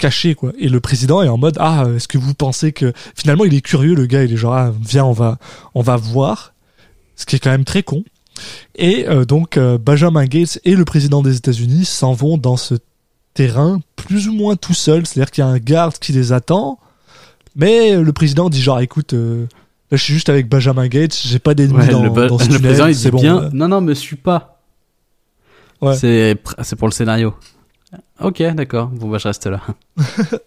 [0.00, 0.52] Caché quoi.
[0.58, 3.60] Et le président est en mode ah est-ce que vous pensez que finalement il est
[3.60, 5.38] curieux le gars il est genre ah, viens on va
[5.74, 6.54] on va voir
[7.16, 8.02] ce qui est quand même très con.
[8.74, 12.74] Et euh, donc euh, Benjamin Gates et le président des États-Unis s'en vont dans ce
[13.34, 16.78] terrain plus ou moins tout seul, c'est-à-dire qu'il y a un garde qui les attend,
[17.54, 19.46] mais le président dit genre écoute euh,
[19.90, 22.44] là je suis juste avec Benjamin Gates, j'ai pas d'ennemis Ouais, dans, le, dans ce
[22.48, 23.20] le tunnel, président il dit bon.
[23.20, 24.56] bien non non me suis pas
[25.82, 25.96] Ouais.
[25.96, 27.34] c'est c'est pour le scénario
[28.20, 28.88] ok d'accord.
[28.88, 29.60] Bon bah je reste là.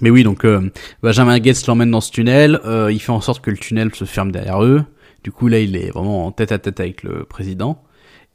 [0.00, 0.70] Mais oui donc euh,
[1.02, 4.04] Benjamin Gates l'emmène dans ce tunnel euh, il fait en sorte que le tunnel se
[4.04, 4.84] ferme derrière eux.
[5.22, 7.82] Du coup là il est vraiment en tête à tête avec le président.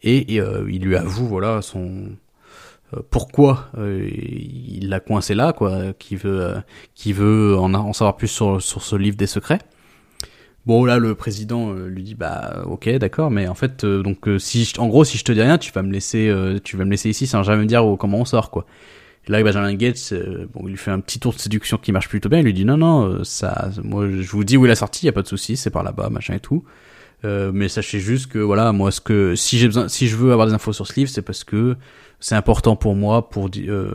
[0.04, 2.10] Et, euh, il lui avoue voilà son
[2.94, 6.56] euh, pourquoi euh, il l'a coincé là quoi qui veut
[6.94, 9.60] qui veut en, en savoir plus sur sur ce livre des secrets
[10.68, 14.28] Bon là le président euh, lui dit bah ok d'accord mais en fait euh, donc
[14.28, 16.30] euh, si je- en gros si je te dis rien tu vas me laisser
[16.64, 18.66] tu vas me laisser ici sans jamais me dire comment on sort quoi.
[19.28, 20.14] Et là Benjamin Gates
[20.54, 22.54] bon il lui fait un petit tour de séduction qui marche plutôt bien il lui
[22.54, 25.22] dit non non ça moi je vous dis où il a sorti y a pas
[25.22, 26.64] de souci c'est par là-bas machin et tout.
[27.26, 30.34] Euh, mais sachez juste que voilà moi ce que si j'ai besoin si je veux
[30.34, 31.76] avoir des infos sur ce livre c'est parce que
[32.20, 33.92] c'est important pour moi pour euh,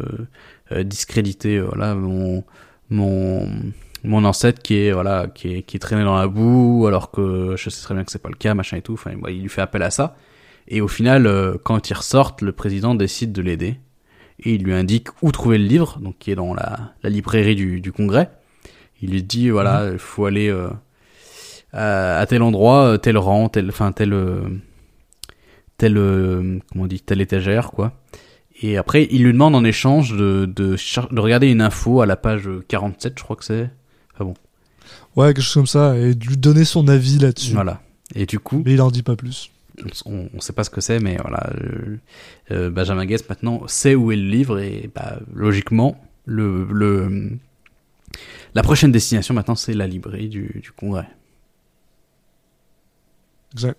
[0.85, 2.43] discréditer voilà mon
[2.91, 3.47] mon
[4.05, 7.55] mon ancêtre qui est voilà qui est qui est traîné dans la boue alors que
[7.57, 8.95] je sais très bien que c'est pas le cas machin et tout.
[8.95, 10.17] Enfin il lui fait appel à ça.
[10.69, 13.79] Et au final euh, quand ils ressortent le président décide de l'aider.
[14.45, 17.55] Et il lui indique où trouver le livre donc qui est dans la, la librairie
[17.55, 18.31] du, du congrès.
[19.01, 20.69] Il lui dit voilà il faut aller euh,
[21.73, 24.43] à, à tel endroit euh, tel rang tel enfin tel euh,
[25.79, 27.93] tel euh, comment on dit telle étagère quoi.
[28.61, 32.17] Et après il lui demande en échange de de, de regarder une info à la
[32.17, 33.71] page 47 je crois que c'est
[35.17, 37.53] Ouais, quelque chose comme ça, et de lui donner son avis là-dessus.
[37.53, 37.81] Voilà.
[38.15, 39.51] Et du coup, Mais il en dit pas plus.
[40.07, 41.97] on, on sait pas ce que c'est, mais voilà, euh,
[42.51, 47.31] euh, Benjamin Gates maintenant sait où est le livre et bah, logiquement, le, le,
[48.55, 51.09] la prochaine destination maintenant c'est la librairie du, du Congrès.
[53.55, 53.79] Exact.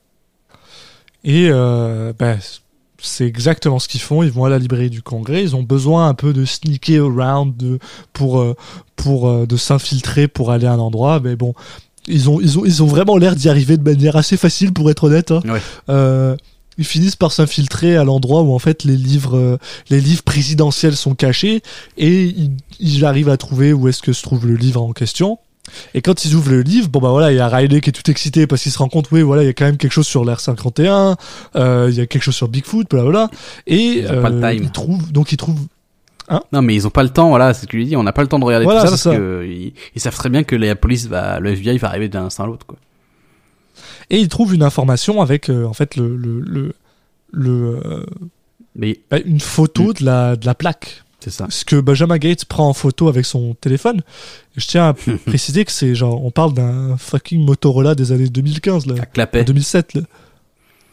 [1.23, 2.35] Et euh, bah,
[3.03, 4.23] c'est exactement ce qu'ils font.
[4.23, 5.43] Ils vont à la librairie du Congrès.
[5.43, 7.77] Ils ont besoin un peu de sneaker around de,
[8.13, 8.55] pour euh,
[8.95, 11.19] pour euh, de s'infiltrer pour aller à un endroit.
[11.19, 11.53] Mais bon,
[12.07, 14.89] ils ont ils ont ils ont vraiment l'air d'y arriver de manière assez facile pour
[14.89, 15.31] être honnête.
[15.31, 15.41] hein.
[15.45, 15.61] Ouais.
[15.89, 16.35] Euh,
[16.77, 19.59] ils finissent par s'infiltrer à l'endroit où en fait les livres
[19.91, 21.61] les livres présidentiels sont cachés
[21.97, 25.37] et ils, ils arrivent à trouver où est-ce que se trouve le livre en question.
[25.93, 27.93] Et quand ils ouvrent le livre, bon bah voilà, il y a Riley qui est
[27.93, 29.91] tout excité parce qu'il se rend compte, oui voilà, il y a quand même quelque
[29.93, 31.15] chose sur l'Air 51,
[31.55, 33.29] euh, il y a quelque chose sur Bigfoot, blablabla.
[33.67, 34.63] Et Ils ont pas le euh, time.
[34.63, 35.67] ils trouvent, donc ils trouvent,
[36.51, 38.11] Non, mais ils ont pas le temps, voilà, c'est ce que lui dis, on n'a
[38.11, 39.45] pas le temps de regarder Voilà, tout ça parce que
[39.95, 42.47] ils, savent très bien que la police va, le FBI va arriver d'un instant à
[42.47, 42.77] l'autre, quoi.
[44.09, 46.75] et ils trouvent une information avec euh, en fait le le le,
[47.31, 48.05] le, euh,
[48.75, 51.02] Mais bah, une photo de la de la plaque.
[51.23, 51.47] C'est ça.
[51.49, 54.01] ce que Benjamin Gates prend en photo avec son téléphone.
[54.57, 54.93] Et je tiens à
[55.25, 58.95] préciser que c'est genre, on parle d'un fucking Motorola des années 2015, là.
[59.01, 59.43] À clapet.
[59.43, 60.01] 2007, là.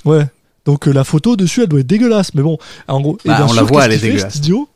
[0.04, 0.26] Ouais.
[0.66, 2.34] Donc euh, la photo dessus, elle doit être dégueulasse.
[2.34, 2.58] Mais bon,
[2.88, 4.32] en gros, et Bah, bien on la voit, elle est dégueulasse.
[4.34, 4.68] cet idiot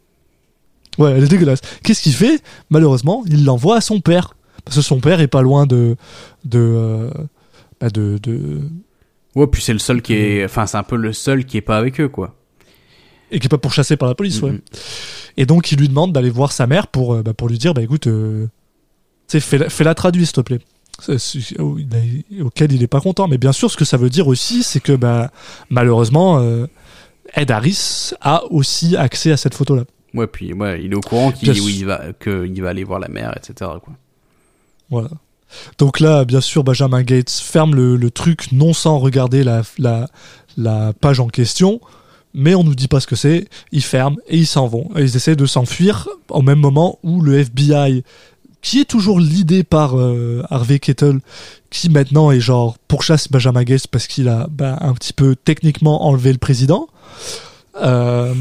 [0.99, 1.61] Ouais, elle est dégueulasse.
[1.83, 2.43] Qu'est-ce qu'il fait?
[2.71, 4.35] Malheureusement, il l'envoie à son père.
[4.65, 5.97] Parce que son père est pas loin de.
[6.45, 6.59] de.
[6.59, 7.11] euh,
[7.81, 8.61] bah, de, de
[9.35, 11.61] Ouais, puis c'est le seul qui est, enfin, c'est un peu le seul qui est
[11.63, 12.35] pas avec eux, quoi.
[13.31, 14.53] Et qui est pas pourchassé par la police, ouais.
[14.53, 14.61] Mhm.
[15.37, 17.75] Et donc, il lui demande d'aller voir sa mère pour, euh, bah, pour lui dire,
[17.75, 18.47] bah écoute, euh,
[19.29, 20.61] tu sais, fais-la, fais-la traduire, s'il te plaît.
[21.01, 21.77] C'est- c'est- oh,
[22.43, 23.27] auquel il est pas content.
[23.27, 25.33] Mais bien sûr, ce que ça veut dire aussi, c'est que bah,
[25.71, 26.67] malheureusement, euh,
[27.35, 29.85] Ed Harris a aussi accès à cette photo-là.
[30.13, 31.81] Ouais, puis ouais, il est au courant qu'il Bien oui, sûr.
[31.81, 33.73] il va, qu'il va aller voir la mère, etc.
[33.83, 33.93] Quoi.
[34.89, 35.09] Voilà.
[35.79, 40.07] Donc là, bien sûr, Benjamin Gates ferme le, le truc non sans regarder la, la,
[40.57, 41.81] la page en question,
[42.35, 43.49] mais on nous dit pas ce que c'est.
[43.73, 44.91] Ils ferment et ils s'en vont.
[44.97, 48.03] Et ils essaient de s'enfuir au même moment où le FBI
[48.61, 51.21] qui est toujours l'idée par euh, Harvey Kettle,
[51.69, 56.07] qui maintenant est genre pourchasse Benjamin Gates parce qu'il a bah, un petit peu techniquement
[56.07, 56.89] enlevé le président.
[57.83, 58.33] Euh,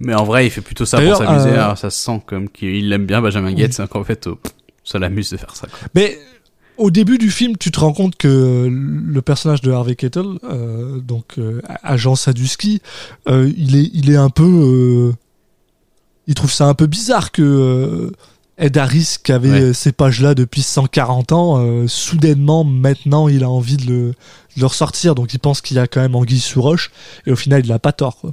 [0.00, 1.50] Mais en vrai, il fait plutôt ça pour s'amuser.
[1.50, 4.36] euh, Ça se sent comme qu'il l'aime bien, Benjamin Gates, hein, qu'en fait, pff,
[4.84, 5.66] ça l'amuse de faire ça.
[5.68, 5.78] quoi.
[5.94, 6.18] Mais
[6.82, 10.98] au début du film, tu te rends compte que le personnage de Harvey Kettle, euh,
[11.00, 12.82] donc euh, agent Sadusky,
[13.28, 15.12] euh, il est, il est un peu,
[16.26, 18.12] il trouve ça un peu bizarre que
[18.58, 19.72] Ed Harris, qui avait Ouais.
[19.74, 25.14] ces pages-là depuis 140 ans, soudainement maintenant, il a envie de le, de le ressortir.
[25.14, 26.90] Donc il pense qu'il y a quand même anguille sous roche,
[27.26, 28.18] et au final, il a pas tort.
[28.18, 28.32] Quoi.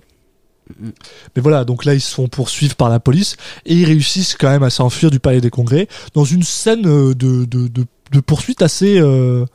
[0.80, 0.92] Mhm.
[1.36, 4.50] Mais voilà, donc là ils se font poursuivre par la police et ils réussissent quand
[4.50, 8.62] même à s'enfuir du palais des congrès dans une scène de, de, de, de poursuite
[8.62, 9.46] assez, euh,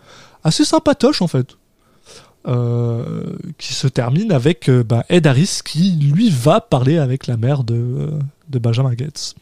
[0.42, 1.57] assez sympatoche en fait.
[2.46, 7.38] Euh, qui se termine avec euh, bah, Ed Harris qui lui va parler avec la
[7.38, 8.11] mère de,
[8.50, 9.34] de Benjamin Gates.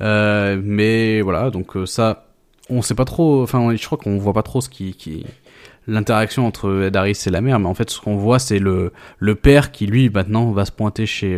[0.00, 2.28] Euh, mais voilà, donc ça,
[2.70, 3.42] on sait pas trop.
[3.42, 5.26] Enfin, je crois qu'on voit pas trop ce qui,
[5.88, 8.92] l'interaction entre Ed Harris et la mère, mais en fait, ce qu'on voit, c'est le
[9.18, 11.36] le père qui lui maintenant va se pointer chez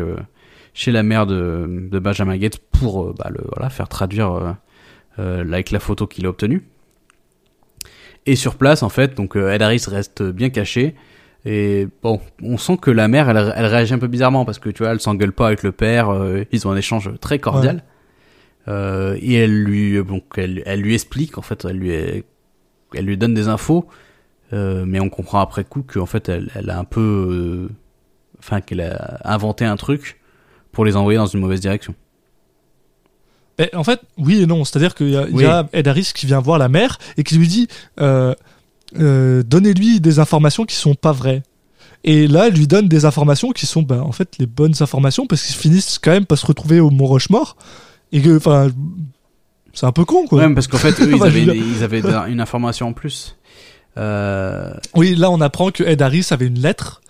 [0.74, 4.56] chez la mère de, de Benjamin Gates pour bah, le voilà faire traduire
[5.18, 6.64] avec la photo qu'il a obtenue.
[8.26, 10.94] Et sur place, en fait, donc euh, Ed Harris reste bien caché.
[11.44, 14.68] Et bon, on sent que la mère, elle, elle réagit un peu bizarrement parce que
[14.68, 16.10] tu vois, elle s'engueule pas avec le père.
[16.10, 17.84] euh, ils ont un échange très cordial.
[18.68, 23.16] Euh, et elle lui, donc, elle, elle lui explique, en fait, elle lui, elle lui
[23.16, 23.86] donne des infos,
[24.52, 27.74] euh, mais on comprend après coup qu'en fait, elle, elle a un peu, euh,
[28.40, 30.20] enfin, qu'elle a inventé un truc
[30.72, 31.94] pour les envoyer dans une mauvaise direction.
[33.58, 34.64] Mais en fait, oui et non.
[34.64, 37.48] C'est-à-dire qu'il y, a- y Ed Harris qui vient voir la mère et qui lui
[37.48, 37.68] dit
[38.00, 38.34] euh,
[38.98, 41.42] euh, Donnez-lui des informations qui sont pas vraies.
[42.04, 45.26] Et là, elle lui donne des informations qui sont bah, en fait les bonnes informations
[45.26, 47.56] parce qu'ils finissent quand même par se retrouver au Mont Rochemort.
[48.12, 48.68] Et que, enfin,
[49.72, 50.46] c'est un peu con quoi.
[50.46, 53.36] Ouais, parce qu'en fait, eux, ils avaient, ils une information en plus.
[53.98, 57.00] Euh, Oui, là, on apprend que Ed Harris avait une lettre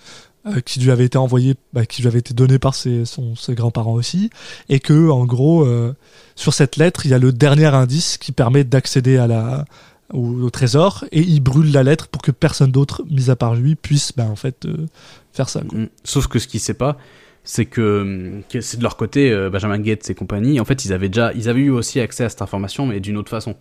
[0.46, 3.54] euh, qui lui avait été envoyée, bah, qui lui avait été donnée par ses, ses
[3.54, 4.30] grands-parents aussi,
[4.68, 5.94] et que, en gros, euh,
[6.36, 9.64] sur cette lettre, il y a le dernier indice qui permet d'accéder à la
[10.12, 13.74] au, trésor, et il brûle la lettre pour que personne d'autre, mis à part lui,
[13.74, 14.86] puisse, bah, en fait, euh,
[15.32, 15.62] faire ça.
[15.62, 15.86] Mm.
[16.04, 16.96] Sauf que ce qu'il sait pas,
[17.42, 21.08] c'est que, que c'est de leur côté, Benjamin Gates et compagnie, en fait, ils avaient
[21.08, 23.56] déjà, ils avaient eu aussi accès à cette information, mais d'une autre façon.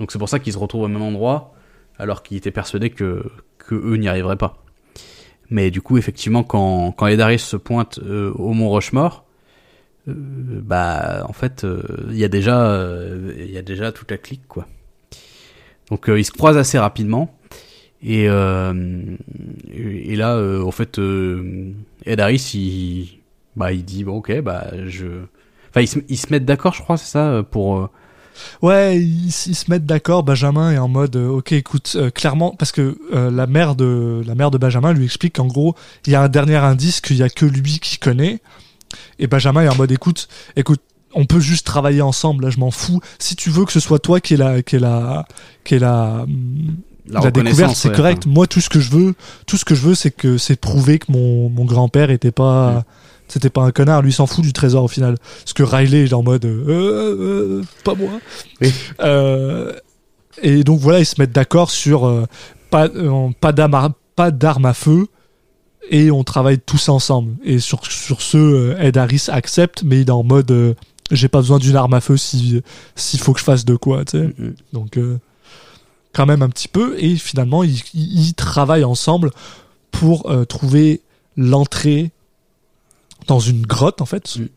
[0.00, 1.54] Donc c'est pour ça qu'ils se retrouvent au même endroit,
[1.98, 3.24] alors qu'ils étaient persuadés que,
[3.58, 4.64] que eux n'y arriveraient pas.
[5.50, 9.24] Mais du coup, effectivement, quand, quand Ed Harris se pointe euh, au Mont Rochemort,
[10.08, 12.78] euh, bah, en fait, euh, il y a déjà,
[13.36, 14.66] y a déjà toute la clique, quoi.
[15.90, 17.34] Donc ils se croisent assez rapidement.
[18.02, 21.00] Et, et là, en fait,
[22.04, 23.20] Ed Harris, il,
[23.56, 25.06] bah, il dit, bon, ok, bah, je...
[25.70, 27.90] Enfin, ils se, ils se mettent d'accord, je crois, c'est ça, pour...
[28.62, 30.22] Ouais, ils, se mettent d'accord.
[30.22, 34.22] Benjamin est en mode, euh, ok, écoute, euh, clairement, parce que euh, la mère de
[34.26, 35.74] la mère de Benjamin lui explique qu'en gros,
[36.06, 38.40] il y a un dernier indice qu'il y a que lui qui connaît.
[39.18, 40.80] Et Benjamin est en mode, écoute, écoute,
[41.14, 42.44] on peut juste travailler ensemble.
[42.44, 43.00] Là, je m'en fous.
[43.18, 45.26] Si tu veux que ce soit toi qui est la, qui est la,
[45.64, 46.24] qui est la,
[47.06, 48.26] la, la découverte, c'est ouais, correct.
[48.26, 49.14] Moi, tout ce que je veux,
[49.46, 52.72] tout ce que je veux, c'est que c'est prouver que mon, mon grand-père était pas,
[52.72, 52.84] Mm.
[53.28, 54.02] C'était pas un connard.
[54.02, 55.16] Lui s'en fout du trésor au final.
[55.40, 57.16] Parce que Riley est en mode, euh, euh,
[57.60, 58.10] euh, pas moi.
[58.60, 58.72] Oui.
[60.42, 62.26] Et donc voilà, ils se mettent d'accord sur
[62.70, 62.88] pas,
[63.40, 65.06] pas d'armes à, à feu.
[65.90, 67.32] Et on travaille tous ensemble.
[67.44, 70.74] Et sur, sur ce, Ed Harris accepte, mais il est en mode, euh,
[71.10, 72.60] j'ai pas besoin d'une arme à feu si
[72.94, 74.24] s'il faut que je fasse de quoi, tu sais.
[74.26, 74.54] Mm, mm.
[74.74, 75.18] Donc, euh,
[76.12, 76.94] quand même un petit peu.
[76.98, 79.30] Et finalement, ils, ils- ils travaillent ensemble
[79.90, 81.00] pour euh, trouver
[81.38, 82.10] l'entrée
[83.28, 84.36] dans une grotte, en fait.
[84.38, 84.48] Mm.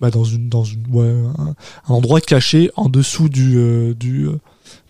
[0.00, 1.04] Bah, dans une, dans une, ouais,
[1.38, 4.38] un, un endroit caché en dessous du, euh, du, euh,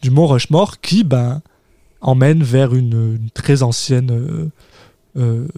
[0.02, 1.40] du mont Rushmore qui, bah,
[2.00, 4.50] emmène vers une, une très ancienne
[5.16, 5.48] euh,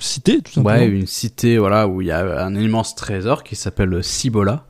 [0.00, 0.76] cité, tout simplement.
[0.76, 4.66] Ouais, une cité, voilà, où il y a un immense trésor qui s'appelle Cibola,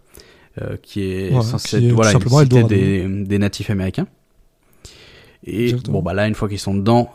[0.83, 4.07] qui est Ouais, censé qui est voilà, une cité des, des natifs américains.
[5.45, 5.99] Et Exactement.
[5.99, 7.11] bon, bah là, une fois qu'ils sont dedans,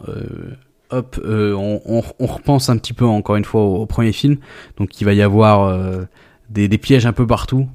[0.91, 4.11] hop, euh, on, on, on repense un petit peu encore une fois au, au premier
[4.11, 4.37] film.
[4.77, 6.03] Donc il va y avoir euh,
[6.49, 7.67] des, des pièges un peu partout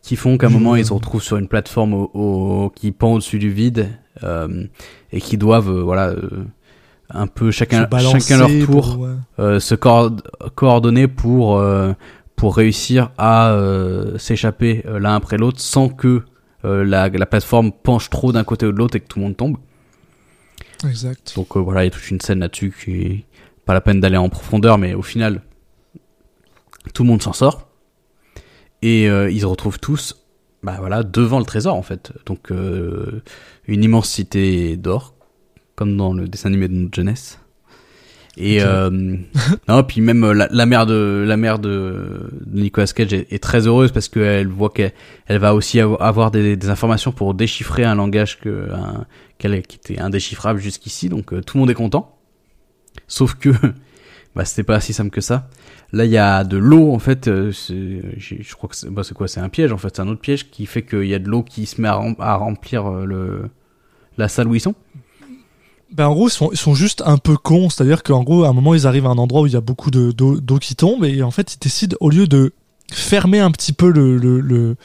[0.00, 3.12] qui font qu'à un moment ils se retrouvent sur une plateforme au, au- qui pend
[3.14, 3.88] au-dessus du vide
[4.24, 4.64] euh,
[5.12, 6.14] et qui doivent voilà
[7.10, 7.82] un peu chacun
[8.20, 9.08] chacun leur tour pour,
[9.46, 9.60] ouais.
[9.60, 10.22] se coord-
[10.54, 11.62] coordonner pour
[12.36, 13.56] pour réussir à
[14.18, 16.22] s'échapper l'un après l'autre sans que
[16.64, 19.36] la, la plateforme penche trop d'un côté ou de l'autre et que tout le monde
[19.36, 19.56] tombe.
[20.84, 21.34] Exact.
[21.36, 23.24] Donc euh, voilà, il y a toute une scène là-dessus qui est
[23.64, 25.42] pas la peine d'aller en profondeur, mais au final,
[26.94, 27.68] tout le monde s'en sort.
[28.82, 30.16] Et euh, ils se retrouvent tous
[30.62, 32.12] bah voilà, devant le trésor en fait.
[32.26, 33.22] Donc euh,
[33.66, 35.14] une immense cité d'or,
[35.74, 37.40] comme dans le dessin animé de notre jeunesse.
[38.38, 38.88] Et euh,
[39.68, 43.30] non, puis même euh, la, la mère de la mère de, de Nicolas Cage est,
[43.30, 44.92] est très heureuse parce qu'elle voit qu'elle
[45.26, 48.68] elle va aussi avo- avoir des, des informations pour déchiffrer un langage que
[49.36, 51.10] qu'elle qui était indéchiffrable jusqu'ici.
[51.10, 52.16] Donc euh, tout le monde est content.
[53.06, 53.50] Sauf que
[54.34, 55.50] bah c'était pas si simple que ça.
[55.92, 57.28] Là, il y a de l'eau en fait.
[57.28, 59.28] euh, je crois que c'est bah, c'est quoi?
[59.28, 59.94] C'est un piège en fait.
[59.94, 61.96] C'est un autre piège qui fait qu'il y a de l'eau qui se met à,
[61.96, 63.42] rem- à remplir le
[64.16, 64.74] la salle où ils sont.
[65.94, 67.68] Ben en gros, ils sont, ils sont juste un peu cons.
[67.70, 69.60] C'est-à-dire qu'en gros, à un moment, ils arrivent à un endroit où il y a
[69.60, 72.52] beaucoup de- d'eau d'eau qui tombe et en fait, ils décident, au lieu de
[72.90, 74.76] fermer un petit peu le, le, le,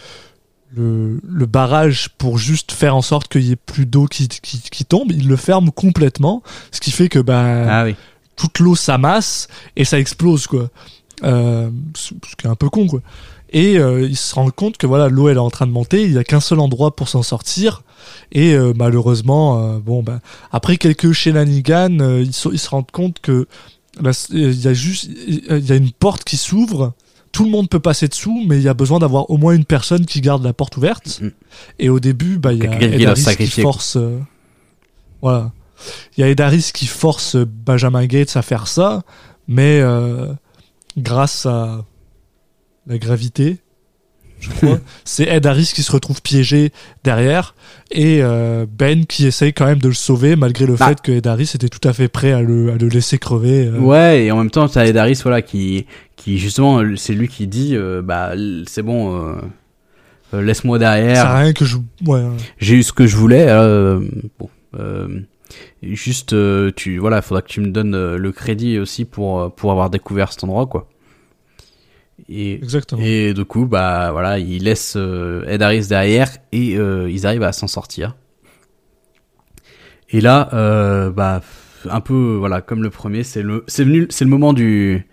[0.75, 4.59] le, le barrage pour juste faire en sorte qu'il y ait plus d'eau qui, qui,
[4.59, 6.43] qui tombe, ils le ferment complètement.
[6.71, 7.95] Ce qui fait que ben, Ah oui.
[8.35, 10.69] toute l'eau s'amasse et ça explose, quoi.
[11.23, 13.01] Euh, ce qui est un peu con, quoi.
[13.51, 16.03] Et euh, ils se rendent compte que voilà, l'eau elle est en train de monter,
[16.03, 17.83] il y a qu'un seul endroit pour s'en sortir.
[18.31, 20.19] Et euh, malheureusement, euh, bon ben
[20.51, 23.47] après quelques shenanigans, euh, ils, se- ils se rendent compte que
[24.11, 26.93] c- il y a juste il y a une porte qui s'ouvre.
[27.31, 29.65] Tout le monde peut passer dessous, mais il y a besoin d'avoir au moins une
[29.65, 31.19] personne qui garde la porte ouverte.
[31.21, 31.31] Mhm.
[31.79, 32.97] Et au début, bah il y a Quelqu'un
[33.35, 33.97] qui force.
[35.21, 35.51] voilà.
[36.17, 39.03] Il y a Ed Harris qui force Benjamin Gates à faire ça,
[39.47, 39.81] mais
[40.97, 41.85] grâce à
[42.87, 43.57] la gravité,
[44.39, 46.71] je crois, c'est Ed Harris qui se retrouve piégé
[47.03, 47.55] derrière
[47.91, 50.87] et euh, Ben qui essaye quand même de le sauver malgré le Bah.
[50.89, 53.65] fait que Ed Harris était tout à fait prêt à le, à le laisser crever.
[53.67, 53.79] euh.
[53.79, 55.85] Ouais, et en même temps, t'as Ed Harris, voilà, qui,
[56.15, 58.33] qui justement, c'est lui qui dit, euh, bah,
[58.67, 59.35] c'est bon,
[60.33, 61.33] laisse-moi Ça derrière.
[61.35, 61.77] rien que je.
[62.05, 62.27] Ouais, ouais.
[62.59, 63.47] J'ai eu ce que je voulais.
[64.39, 64.49] bon,
[65.81, 66.35] juste,
[66.75, 70.43] tu, voilà, faudra que tu me donnes le crédit aussi pour pour avoir découvert cet
[70.43, 70.87] endroit, quoi.
[72.29, 73.01] Et exactement.
[73.03, 77.43] et du coup, bah, voilà, il laisse euh, Ed Harris derrière et euh, ils arrivent
[77.43, 78.15] à s'en sortir.
[80.09, 81.41] Et là, euh, bah,
[81.89, 85.05] un peu, voilà, comme le premier, c'est le, c'est venu, c'est le moment du,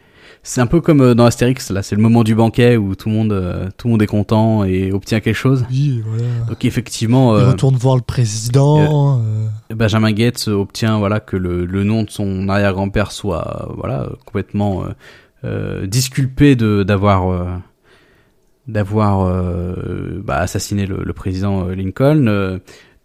[0.42, 3.08] c'est un peu comme euh, dans Astérix, là, c'est le moment du banquet où tout
[3.08, 5.64] le monde, euh, tout le monde est content et obtient quelque chose.
[5.70, 6.24] Oui, voilà.
[6.48, 9.20] Donc effectivement, Il euh, retourne voir le président.
[9.20, 14.84] euh, Benjamin Gates obtient voilà que le, le nom de son arrière-grand-père soit voilà complètement
[15.86, 17.46] disculpé de d'avoir euh,
[18.66, 22.26] d'avoir euh, bah, assassiné le, le président euh, Lincoln.
[22.28, 22.58] Euh,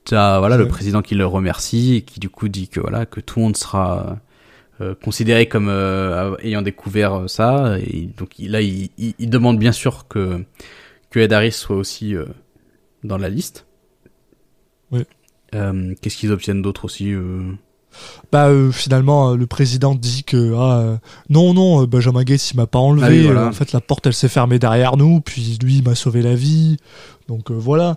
[0.06, 3.20] T'as voilà le président qui le remercie et qui du coup dit que voilà que
[3.20, 4.18] tout le monde sera
[4.82, 9.30] euh, considéré comme euh, ayant découvert euh, ça et donc il- là il, il, il
[9.30, 10.44] demande bien sûr que
[11.12, 12.26] que Ed Harris soit aussi euh,
[13.04, 13.68] dans la liste.
[15.54, 17.42] Euh, Qu'est-ce qu'ils obtiennent d'autre aussi euh
[18.32, 20.98] Bah euh, finalement euh, le président dit que ah euh,
[21.30, 23.48] non non Benjamin Gates il m'a pas enlevé Ah oui, voilà.
[23.48, 26.36] en fait la porte elle s'est fermée derrière nous puis lui il m'a sauvé la
[26.36, 26.78] vie
[27.28, 27.96] donc euh, voilà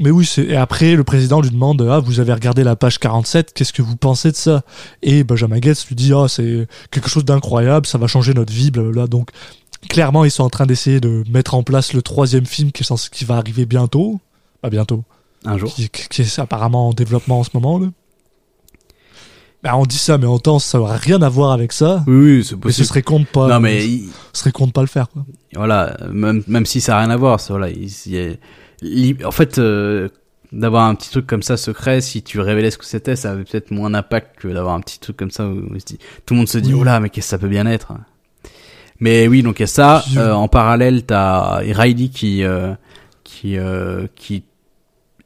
[0.00, 3.52] mais oui et après le président lui demande ah vous avez regardé la page 47
[3.54, 4.62] qu'est-ce que vous pensez de ça?
[5.02, 8.70] Et Benjamin Gates lui dit ah c'est quelque chose d'incroyable ça va changer notre vie
[8.70, 9.30] blablabla donc
[9.88, 13.24] clairement ils sont en train d'essayer de mettre en place le troisième film qui qui
[13.24, 14.20] va arriver bientôt
[14.60, 15.02] pas bientôt
[15.44, 15.72] Un jour.
[15.74, 17.78] qui, qui est apparemment en développement en ce moment.
[17.80, 17.88] Là.
[19.62, 22.02] Bah, on dit ça, mais en temps, ça n'aurait rien à voir avec ça.
[22.08, 22.86] Oui, oui, c'est Mais ce possible.
[22.88, 23.46] serait con de pas.
[23.48, 23.80] non, mais
[24.32, 25.08] ce serait con de pas le faire.
[25.08, 25.24] Quoi.
[25.54, 28.32] voilà, même, même si ça a rien à voir, ça, voilà, il, il y a-
[28.82, 30.08] li- en fait, euh,
[30.50, 33.44] d'avoir un petit truc comme ça secret, si tu révélais ce que c'était, ça avait
[33.44, 35.60] peut-être moins d'impact que d'avoir un petit truc comme ça où
[36.26, 36.80] tout le monde se dit, Oui.
[36.80, 37.92] oh là, mais qu'est-ce que ça peut bien être?
[38.98, 40.04] Mais oui, donc il y a ça.
[40.16, 42.74] Euh, en parallèle, t'as Riley qui, euh,
[43.24, 44.42] qui, euh, qui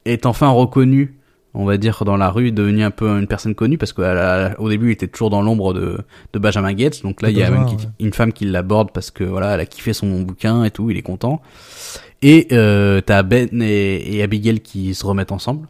[0.05, 1.16] est enfin reconnu,
[1.57, 4.89] on va dire, dans la rue, devenu un peu une personne connue, parce qu'au début,
[4.89, 5.97] il était toujours dans l'ombre de,
[6.33, 7.01] de Benjamin Gates.
[7.01, 7.75] Donc là, il y a même ouais.
[7.99, 10.97] une femme qui l'aborde parce que voilà, elle a kiffé son bouquin et tout, il
[10.97, 11.41] est content.
[12.21, 15.67] Et euh, t'as Ben et, et Abigail qui se remettent ensemble.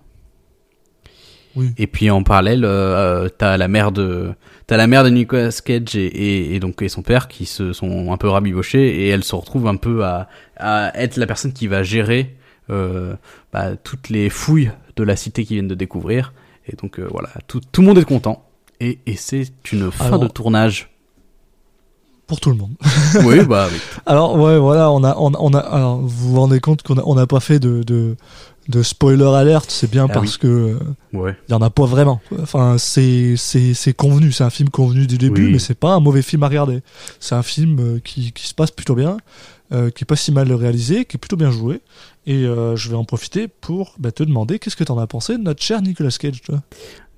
[1.56, 1.72] Oui.
[1.78, 4.34] Et puis en parallèle, euh, euh, t'as la mère de
[4.68, 7.74] t'as la mère de Nicolas Cage et, et, et donc et son père qui se
[7.74, 10.28] sont un peu rabibochés et elle se retrouve un peu à,
[10.58, 12.36] à être la personne qui va gérer
[12.70, 16.34] bah, toutes les fouilles de la cité qu'ils viennent de découvrir.
[16.68, 18.44] Et donc euh, voilà, tout, tout le monde est content.
[18.80, 20.90] Et, et c'est une fin Alors- de tournage.
[22.28, 22.74] Pour tout le monde.
[23.24, 23.78] oui, bah oui.
[24.06, 27.04] Alors, ouais, voilà, on a, on, on a, alors, vous vous rendez compte qu'on a-
[27.06, 28.18] on n'a pas fait de, de,
[28.68, 30.80] de spoiler alerte, c'est bien Ah parce que euh,
[31.14, 31.36] Ouais.
[31.48, 32.20] il y en a pas vraiment.
[32.42, 35.52] Enfin, c'est, c'est, c'est convenu, c'est un film convenu du début, Oui.
[35.54, 36.82] mais c'est pas un mauvais film à regarder.
[37.20, 39.18] C'est un film euh, qui, qui se passe plutôt bien,
[39.72, 41.82] euh, qui est pas si mal réalisé, qui est plutôt bien joué.
[42.26, 45.38] Et euh, je vais en profiter pour bah, te demander qu'est-ce que t'en as pensé
[45.38, 46.62] de notre cher Nicolas Cage, toi?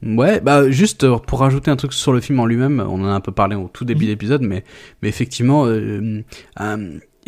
[0.01, 3.07] Ouais, bah juste euh, pour rajouter un truc sur le film en lui-même, on en
[3.07, 4.11] a un peu parlé au tout début Mhm.
[4.11, 4.63] d'épisode, mais
[5.01, 6.21] mais effectivement, euh,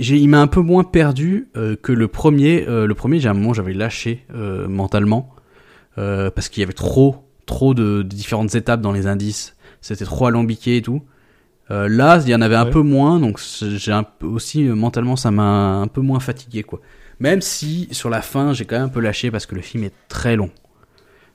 [0.09, 2.65] il m'a un peu moins perdu euh, que le premier.
[2.67, 5.33] Euh, le premier, j'ai un moment, j'avais lâché euh, mentalement
[5.95, 9.55] parce qu'il y avait trop, trop de, de différentes étapes dans les indices.
[9.81, 11.01] C'était trop alambiqué et tout.
[11.69, 12.71] Là, il y en avait un Ouais.
[12.71, 13.93] peu moins, donc j'ai
[14.23, 16.81] aussi mentalement, ça m'a un peu moins fatigué, quoi.
[17.19, 19.83] Même si sur la fin, j'ai quand même un peu lâché parce que le film
[19.83, 20.49] est très long.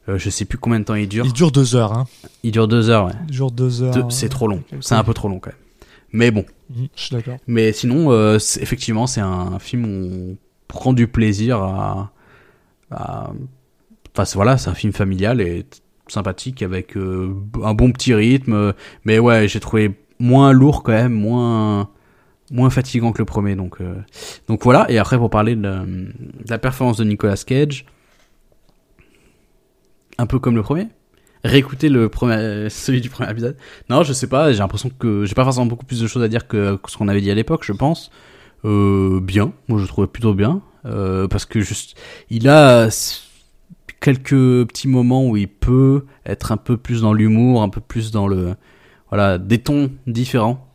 [0.09, 1.25] Je sais plus combien de temps il dure.
[1.27, 2.07] Il dure deux heures, hein.
[2.43, 3.13] Il dure deux heures, ouais.
[3.29, 3.95] Il dure deux heures.
[3.95, 4.63] Deux- C'est trop long.
[4.81, 5.59] C'est un peu trop long quand même.
[6.13, 6.45] Mais bon.
[6.71, 7.37] Mhm, Je suis d'accord.
[7.47, 10.37] Mais sinon, euh, effectivement, c'est un film où on
[10.69, 12.13] prend du plaisir à.
[12.91, 15.67] Enfin, voilà, c'est un film familial et
[16.09, 18.73] sympathique avec euh, un bon petit rythme.
[19.05, 21.91] Mais ouais, j'ai trouvé moins lourd quand même, moins
[22.51, 23.57] moins fatigant que le premier.
[23.57, 23.95] Donc, euh,
[24.49, 24.87] donc voilà.
[24.91, 26.13] Et après, pour parler de
[26.49, 27.87] la performance de Nicolas Cage,
[30.19, 30.89] un peu comme le premier.
[31.47, 33.57] Réécouter le premier, celui du premier épisode.
[33.89, 34.53] Non, je sais pas.
[34.53, 37.09] J'ai l'impression que j'ai pas forcément beaucoup plus de choses à dire que, ce qu'on
[37.09, 37.63] avait dit à l'époque.
[37.65, 38.11] Je pense
[38.65, 39.53] euh, bien.
[39.69, 41.97] Moi, je trouvais plutôt bien euh, parce que juste,
[42.31, 42.89] il a
[44.01, 48.11] quelques petits moments où il peut être un peu plus dans l'humour, un peu plus
[48.11, 48.55] dans le
[49.09, 50.67] voilà des tons différents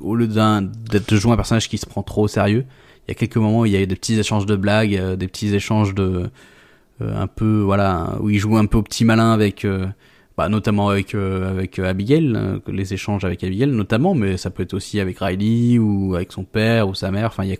[0.00, 2.64] au lieu d'un d'être jouer un personnage qui se prend trop au sérieux.
[3.06, 5.16] Il y a quelques moments où il y a des petits échanges de blagues, euh,
[5.16, 6.30] des petits échanges de
[7.00, 9.86] un peu voilà où il joue un peu au petit malin avec euh,
[10.36, 14.50] bah, notamment avec euh, avec euh, Abigail euh, les échanges avec Abigail notamment mais ça
[14.50, 17.54] peut être aussi avec Riley ou avec son père ou sa mère enfin il y
[17.54, 17.56] a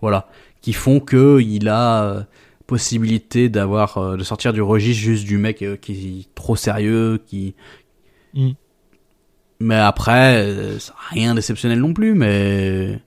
[0.00, 0.28] voilà
[0.60, 2.22] qui font que il a euh,
[2.66, 7.20] possibilité d'avoir euh, de sortir du registre juste du mec euh, qui est trop sérieux
[7.26, 7.54] qui
[8.34, 8.50] Mm.
[9.60, 10.76] mais après euh,
[11.10, 13.00] rien d'exceptionnel non plus mais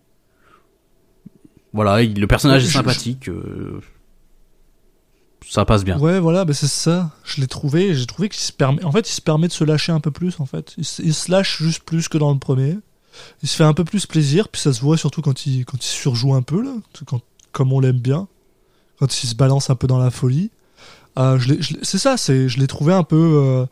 [1.74, 3.80] voilà il- le personnage est Je- je- sympathique euh,
[5.48, 7.12] ça passe bien Ouais, voilà, bah c'est ça.
[7.24, 7.96] Je l'ai trouvé.
[7.96, 8.84] J'ai trouvé qu'il se permet.
[8.84, 10.40] En fait, il se permet de se lâcher un peu plus.
[10.40, 12.78] En fait, il, se- lâche juste plus que dans le premier.
[13.42, 15.78] Il se fait un peu plus plaisir, puis ça se voit surtout quand il quand
[15.84, 16.72] il surjoue un peu là,
[17.06, 17.22] quand,
[17.52, 18.28] comme on l'aime bien,
[19.00, 20.52] quand il se balance un peu dans la folie.
[21.18, 22.18] Euh, l'ai- c'est ça.
[22.18, 23.16] C'est je l'ai trouvé un peu.
[23.18, 23.66] euh,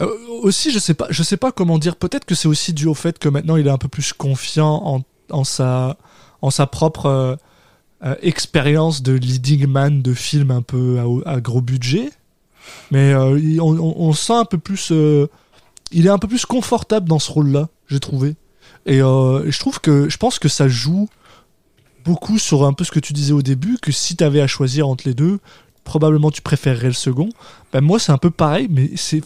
[0.00, 0.08] euh,
[0.42, 1.96] aussi, je sais pas, je sais pas comment dire.
[1.96, 4.82] Peut-être que c'est aussi dû au fait que maintenant il est un peu plus confiant
[4.84, 5.96] en, en sa
[6.42, 7.38] en sa propre
[8.04, 12.10] euh, expérience de leading man de film un peu à, gros budget.
[12.90, 14.90] Mais euh, on, sent un peu plus.
[14.92, 15.26] euh,
[15.92, 18.36] il est un peu plus confortable dans ce rôle-là, j'ai trouvé.
[18.86, 20.08] Et je trouve que.
[20.08, 21.08] Je pense que ça joue
[22.04, 24.46] beaucoup sur un peu ce que tu disais au début, que si tu avais à
[24.46, 25.38] choisir entre les deux,
[25.84, 27.28] probablement tu préférerais le second.
[27.72, 29.22] Ben moi, c'est un peu pareil, mais c'est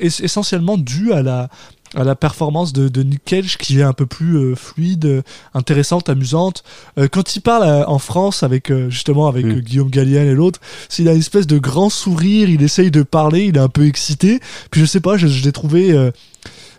[0.00, 1.48] es- essentiellement dû à la
[1.94, 5.22] à la performance de, de Nick Cage qui est un peu plus euh, fluide, euh,
[5.54, 6.64] intéressante, amusante.
[6.98, 9.60] Euh, quand il parle en France avec euh, justement avec Mm.
[9.60, 13.46] Guillaume Gallienne et l'autre, s'il a une espèce de grand sourire, il essaye de parler,
[13.46, 14.40] il est un peu excité.
[14.70, 16.10] Puis je sais pas, je, je l'ai trouvé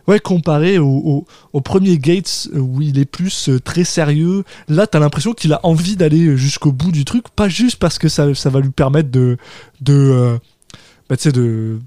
[0.08, 4.44] ouais comparé au, au, au premier Gates où il est plus euh, très sérieux.
[4.68, 8.10] Là, t'as l'impression qu'il a envie d'aller jusqu'au bout du truc, pas juste parce que
[8.10, 9.38] ça, ça va lui permettre de
[9.82, 10.38] de euh,
[11.10, 11.80] bah, tu sais de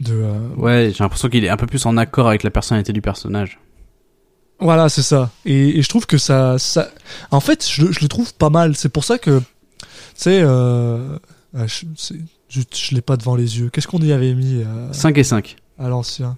[0.00, 2.92] de euh, Ouais, j'ai l'impression qu'il est un peu plus en accord avec la personnalité
[2.92, 3.58] du personnage.
[4.58, 5.30] Voilà, c'est ça.
[5.46, 6.88] Et, et je trouve que ça, ça...
[7.30, 8.76] En fait, je, le- je le trouve pas mal.
[8.76, 11.16] C'est pour ça que, tu sais, euh...
[11.56, 13.70] ah, je, c'est- je, je l'ai pas devant les yeux.
[13.70, 15.56] Qu'est-ce qu'on y avait mis euh, 5 et 5.
[15.78, 16.36] à l'ancien?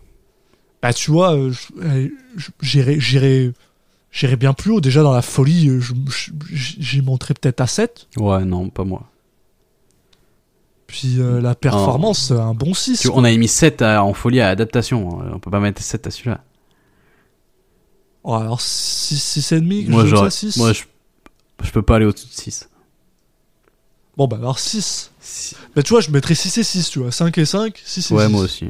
[0.83, 1.53] Bah, tu vois, euh,
[1.83, 2.09] euh,
[2.61, 3.53] j'irais, j'irais,
[4.13, 4.81] j'irais bien plus haut.
[4.81, 5.81] Déjà dans la folie, euh,
[6.53, 8.09] j'y monterais peut-être à 7.
[8.19, 9.05] Ouais, non, pas moi.
[10.93, 13.01] Puis euh, la performance, un bon 6.
[13.01, 15.09] Tu- on a mis 7 à- en folie à adaptation.
[15.35, 16.45] On peut pas mettre 7 à celui-là.
[18.25, 20.59] Oh, alors 6, 6 et demi, Moi, je 6.
[20.59, 20.83] moi je,
[21.65, 22.69] je peux pas aller au-dessus de 6.
[24.19, 25.11] Bon, bah alors 6.
[25.75, 27.11] Bah, tu vois, je mettrais 6 et 6, tu vois.
[27.11, 28.33] 5 et 5, 6 et Ouais, 6.
[28.33, 28.67] moi aussi.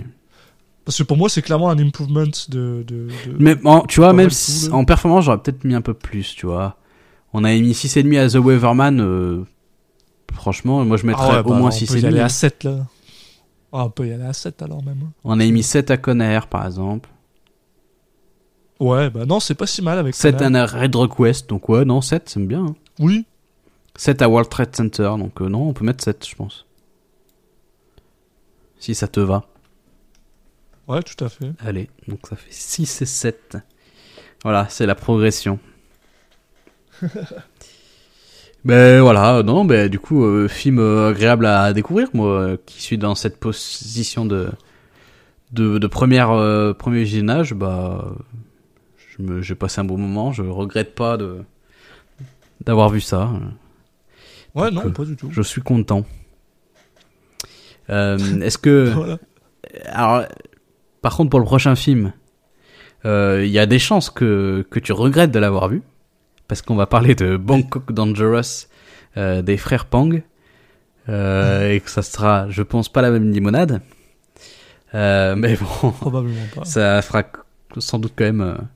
[0.85, 2.31] Parce que pour moi, c'est clairement un improvement de.
[2.49, 3.09] de, de-
[3.39, 6.47] Mais en- tu vois, même si- en performance, j'aurais peut-être mis un peu plus, tu
[6.47, 6.77] vois.
[7.33, 9.01] On avait mis 6,5 à The Weaverman.
[9.01, 9.45] euh,
[10.33, 12.25] franchement, moi je mettrais Ah ouais, au bah, moins on peut y aller 6,5.
[12.25, 12.87] à 7 là.
[13.73, 15.11] Ah, on peut y aller à 7 alors même.
[15.25, 17.09] On avait mis 7 à Conair, par exemple.
[18.81, 20.55] Ouais, bah non, c'est pas si mal avec 7 Conan.
[20.57, 21.49] à Red Rock West.
[21.49, 22.67] Donc ouais, non, 7, c'est bien.
[22.67, 22.75] hein.
[22.99, 23.25] Oui.
[23.97, 25.15] 7 à World Trade Center.
[25.19, 26.67] Donc euh, non, on peut mettre 7, je pense.
[28.79, 29.45] Si ça te va.
[30.89, 31.53] Ouais, tout à fait.
[31.61, 33.57] Allez, donc ça fait 6 et 7.
[34.43, 35.59] Voilà, c'est la progression.
[38.65, 42.81] ben voilà, non, ben du coup, euh, film euh, agréable à découvrir, moi, euh, qui
[42.83, 44.51] suis dans cette position de
[45.53, 48.15] de, de première euh, premier visionnage, bah,
[48.97, 51.39] je me, j'ai passé un bon moment, je regrette pas de
[52.65, 53.31] d'avoir vu ça.
[54.55, 55.29] Ouais, Donc, non, euh, pas du tout.
[55.31, 56.05] Je suis content.
[57.91, 59.19] Euh, est-ce que Voilà.
[59.87, 60.25] alors,
[61.01, 62.13] par contre, pour le prochain film,
[63.05, 65.83] euh, il y a des chances que, que tu regrettes de l'avoir vu?
[66.53, 68.67] Parce qu'on va parler de Bangkok Dangerous
[69.17, 70.21] euh, des frères Pang.
[71.09, 73.81] Euh, et que ça sera, je pense, pas la même limonade.
[74.95, 76.67] Euh, mais bon, Probablement pas.
[76.67, 77.23] ça fera
[77.79, 78.69] sans doute quand même,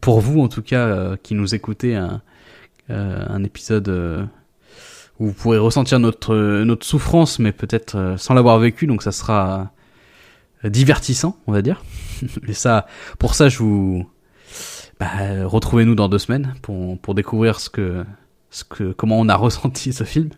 [0.00, 2.20] pour vous en tout cas, qui nous écoutez, un,
[2.88, 4.28] un épisode
[5.20, 9.70] où vous pourrez ressentir notre, notre souffrance, mais peut-être sans l'avoir vécu, donc ça sera
[10.64, 11.84] divertissant, on va dire.
[12.48, 12.88] Et ça,
[13.20, 14.10] pour ça, je vous...
[15.00, 15.08] Bah,
[15.44, 18.04] retrouvez-nous dans deux semaines pour, pour découvrir ce que,
[18.50, 20.30] ce que, comment on a ressenti ce film.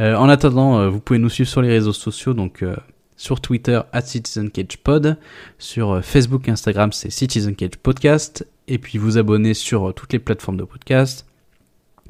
[0.00, 2.76] Euh, en attendant, euh, vous pouvez nous suivre sur les réseaux sociaux, donc euh,
[3.16, 5.16] sur Twitter at CitizenCagePod,
[5.58, 10.12] sur euh, Facebook Instagram c'est Citizen Cage Podcast, et puis vous abonner sur euh, toutes
[10.12, 11.26] les plateformes de podcast,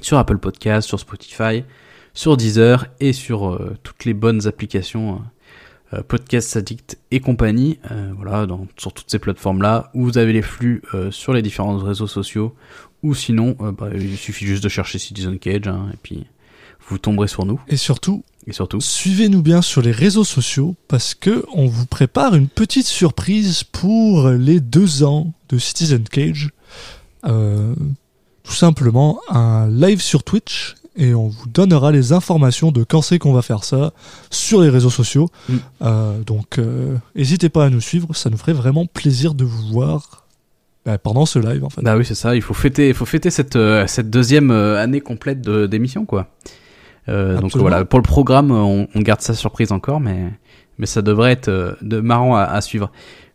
[0.00, 1.64] sur Apple Podcast, sur Spotify,
[2.14, 5.20] sur Deezer et sur euh, toutes les bonnes applications
[5.92, 7.78] euh, euh, Podcast Addict et compagnie.
[7.90, 11.42] Euh, voilà, dans, sur toutes ces plateformes-là, où vous avez les flux euh, sur les
[11.42, 12.54] différents réseaux sociaux,
[13.02, 16.26] ou sinon, bah, il suffit juste de chercher Citizen Cage, hein, et puis
[16.88, 17.60] vous tomberez sur nous.
[17.68, 22.34] Et surtout, Et surtout, suivez-nous bien sur les réseaux sociaux parce que on vous prépare
[22.34, 26.50] une petite surprise pour les deux ans de Citizen Cage.
[27.24, 27.74] Euh,
[28.42, 33.18] tout simplement un live sur Twitch et on vous donnera les informations de quand c'est
[33.18, 33.92] qu'on va faire ça
[34.30, 35.28] sur les réseaux sociaux.
[35.48, 35.56] Mm.
[35.82, 39.72] Euh, donc euh, n'hésitez pas à nous suivre, ça nous ferait vraiment plaisir de vous
[39.72, 40.26] voir
[40.84, 41.82] bah, pendant ce live en fait.
[41.82, 42.34] Bah oui, c'est ça.
[42.34, 46.28] Il faut fêter, il faut fêter cette euh, cette deuxième année complète d'émission, quoi.
[47.08, 50.30] Euh, donc voilà, pour le programme, on, on garde ça surprise encore, mais
[50.78, 52.90] mais ça devrait être euh, de marrant à, à suivre.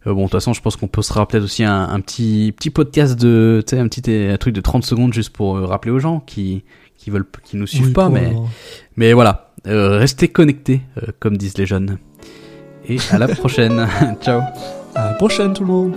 [0.05, 2.69] Euh, bon, de toute façon, je pense qu'on postera peut-être aussi un, un petit petit
[2.69, 5.99] podcast de, tu sais, un petit un truc de 30 secondes juste pour rappeler aux
[5.99, 6.63] gens qui
[7.07, 8.33] qui veulent, qui nous suivent Oui, pas, mais
[8.97, 11.99] mais voilà, euh, restez connectés, euh, comme disent les jeunes.
[12.85, 13.87] Et à la prochaine.
[14.21, 14.41] Ciao.
[14.93, 15.95] À la prochaine tout le monde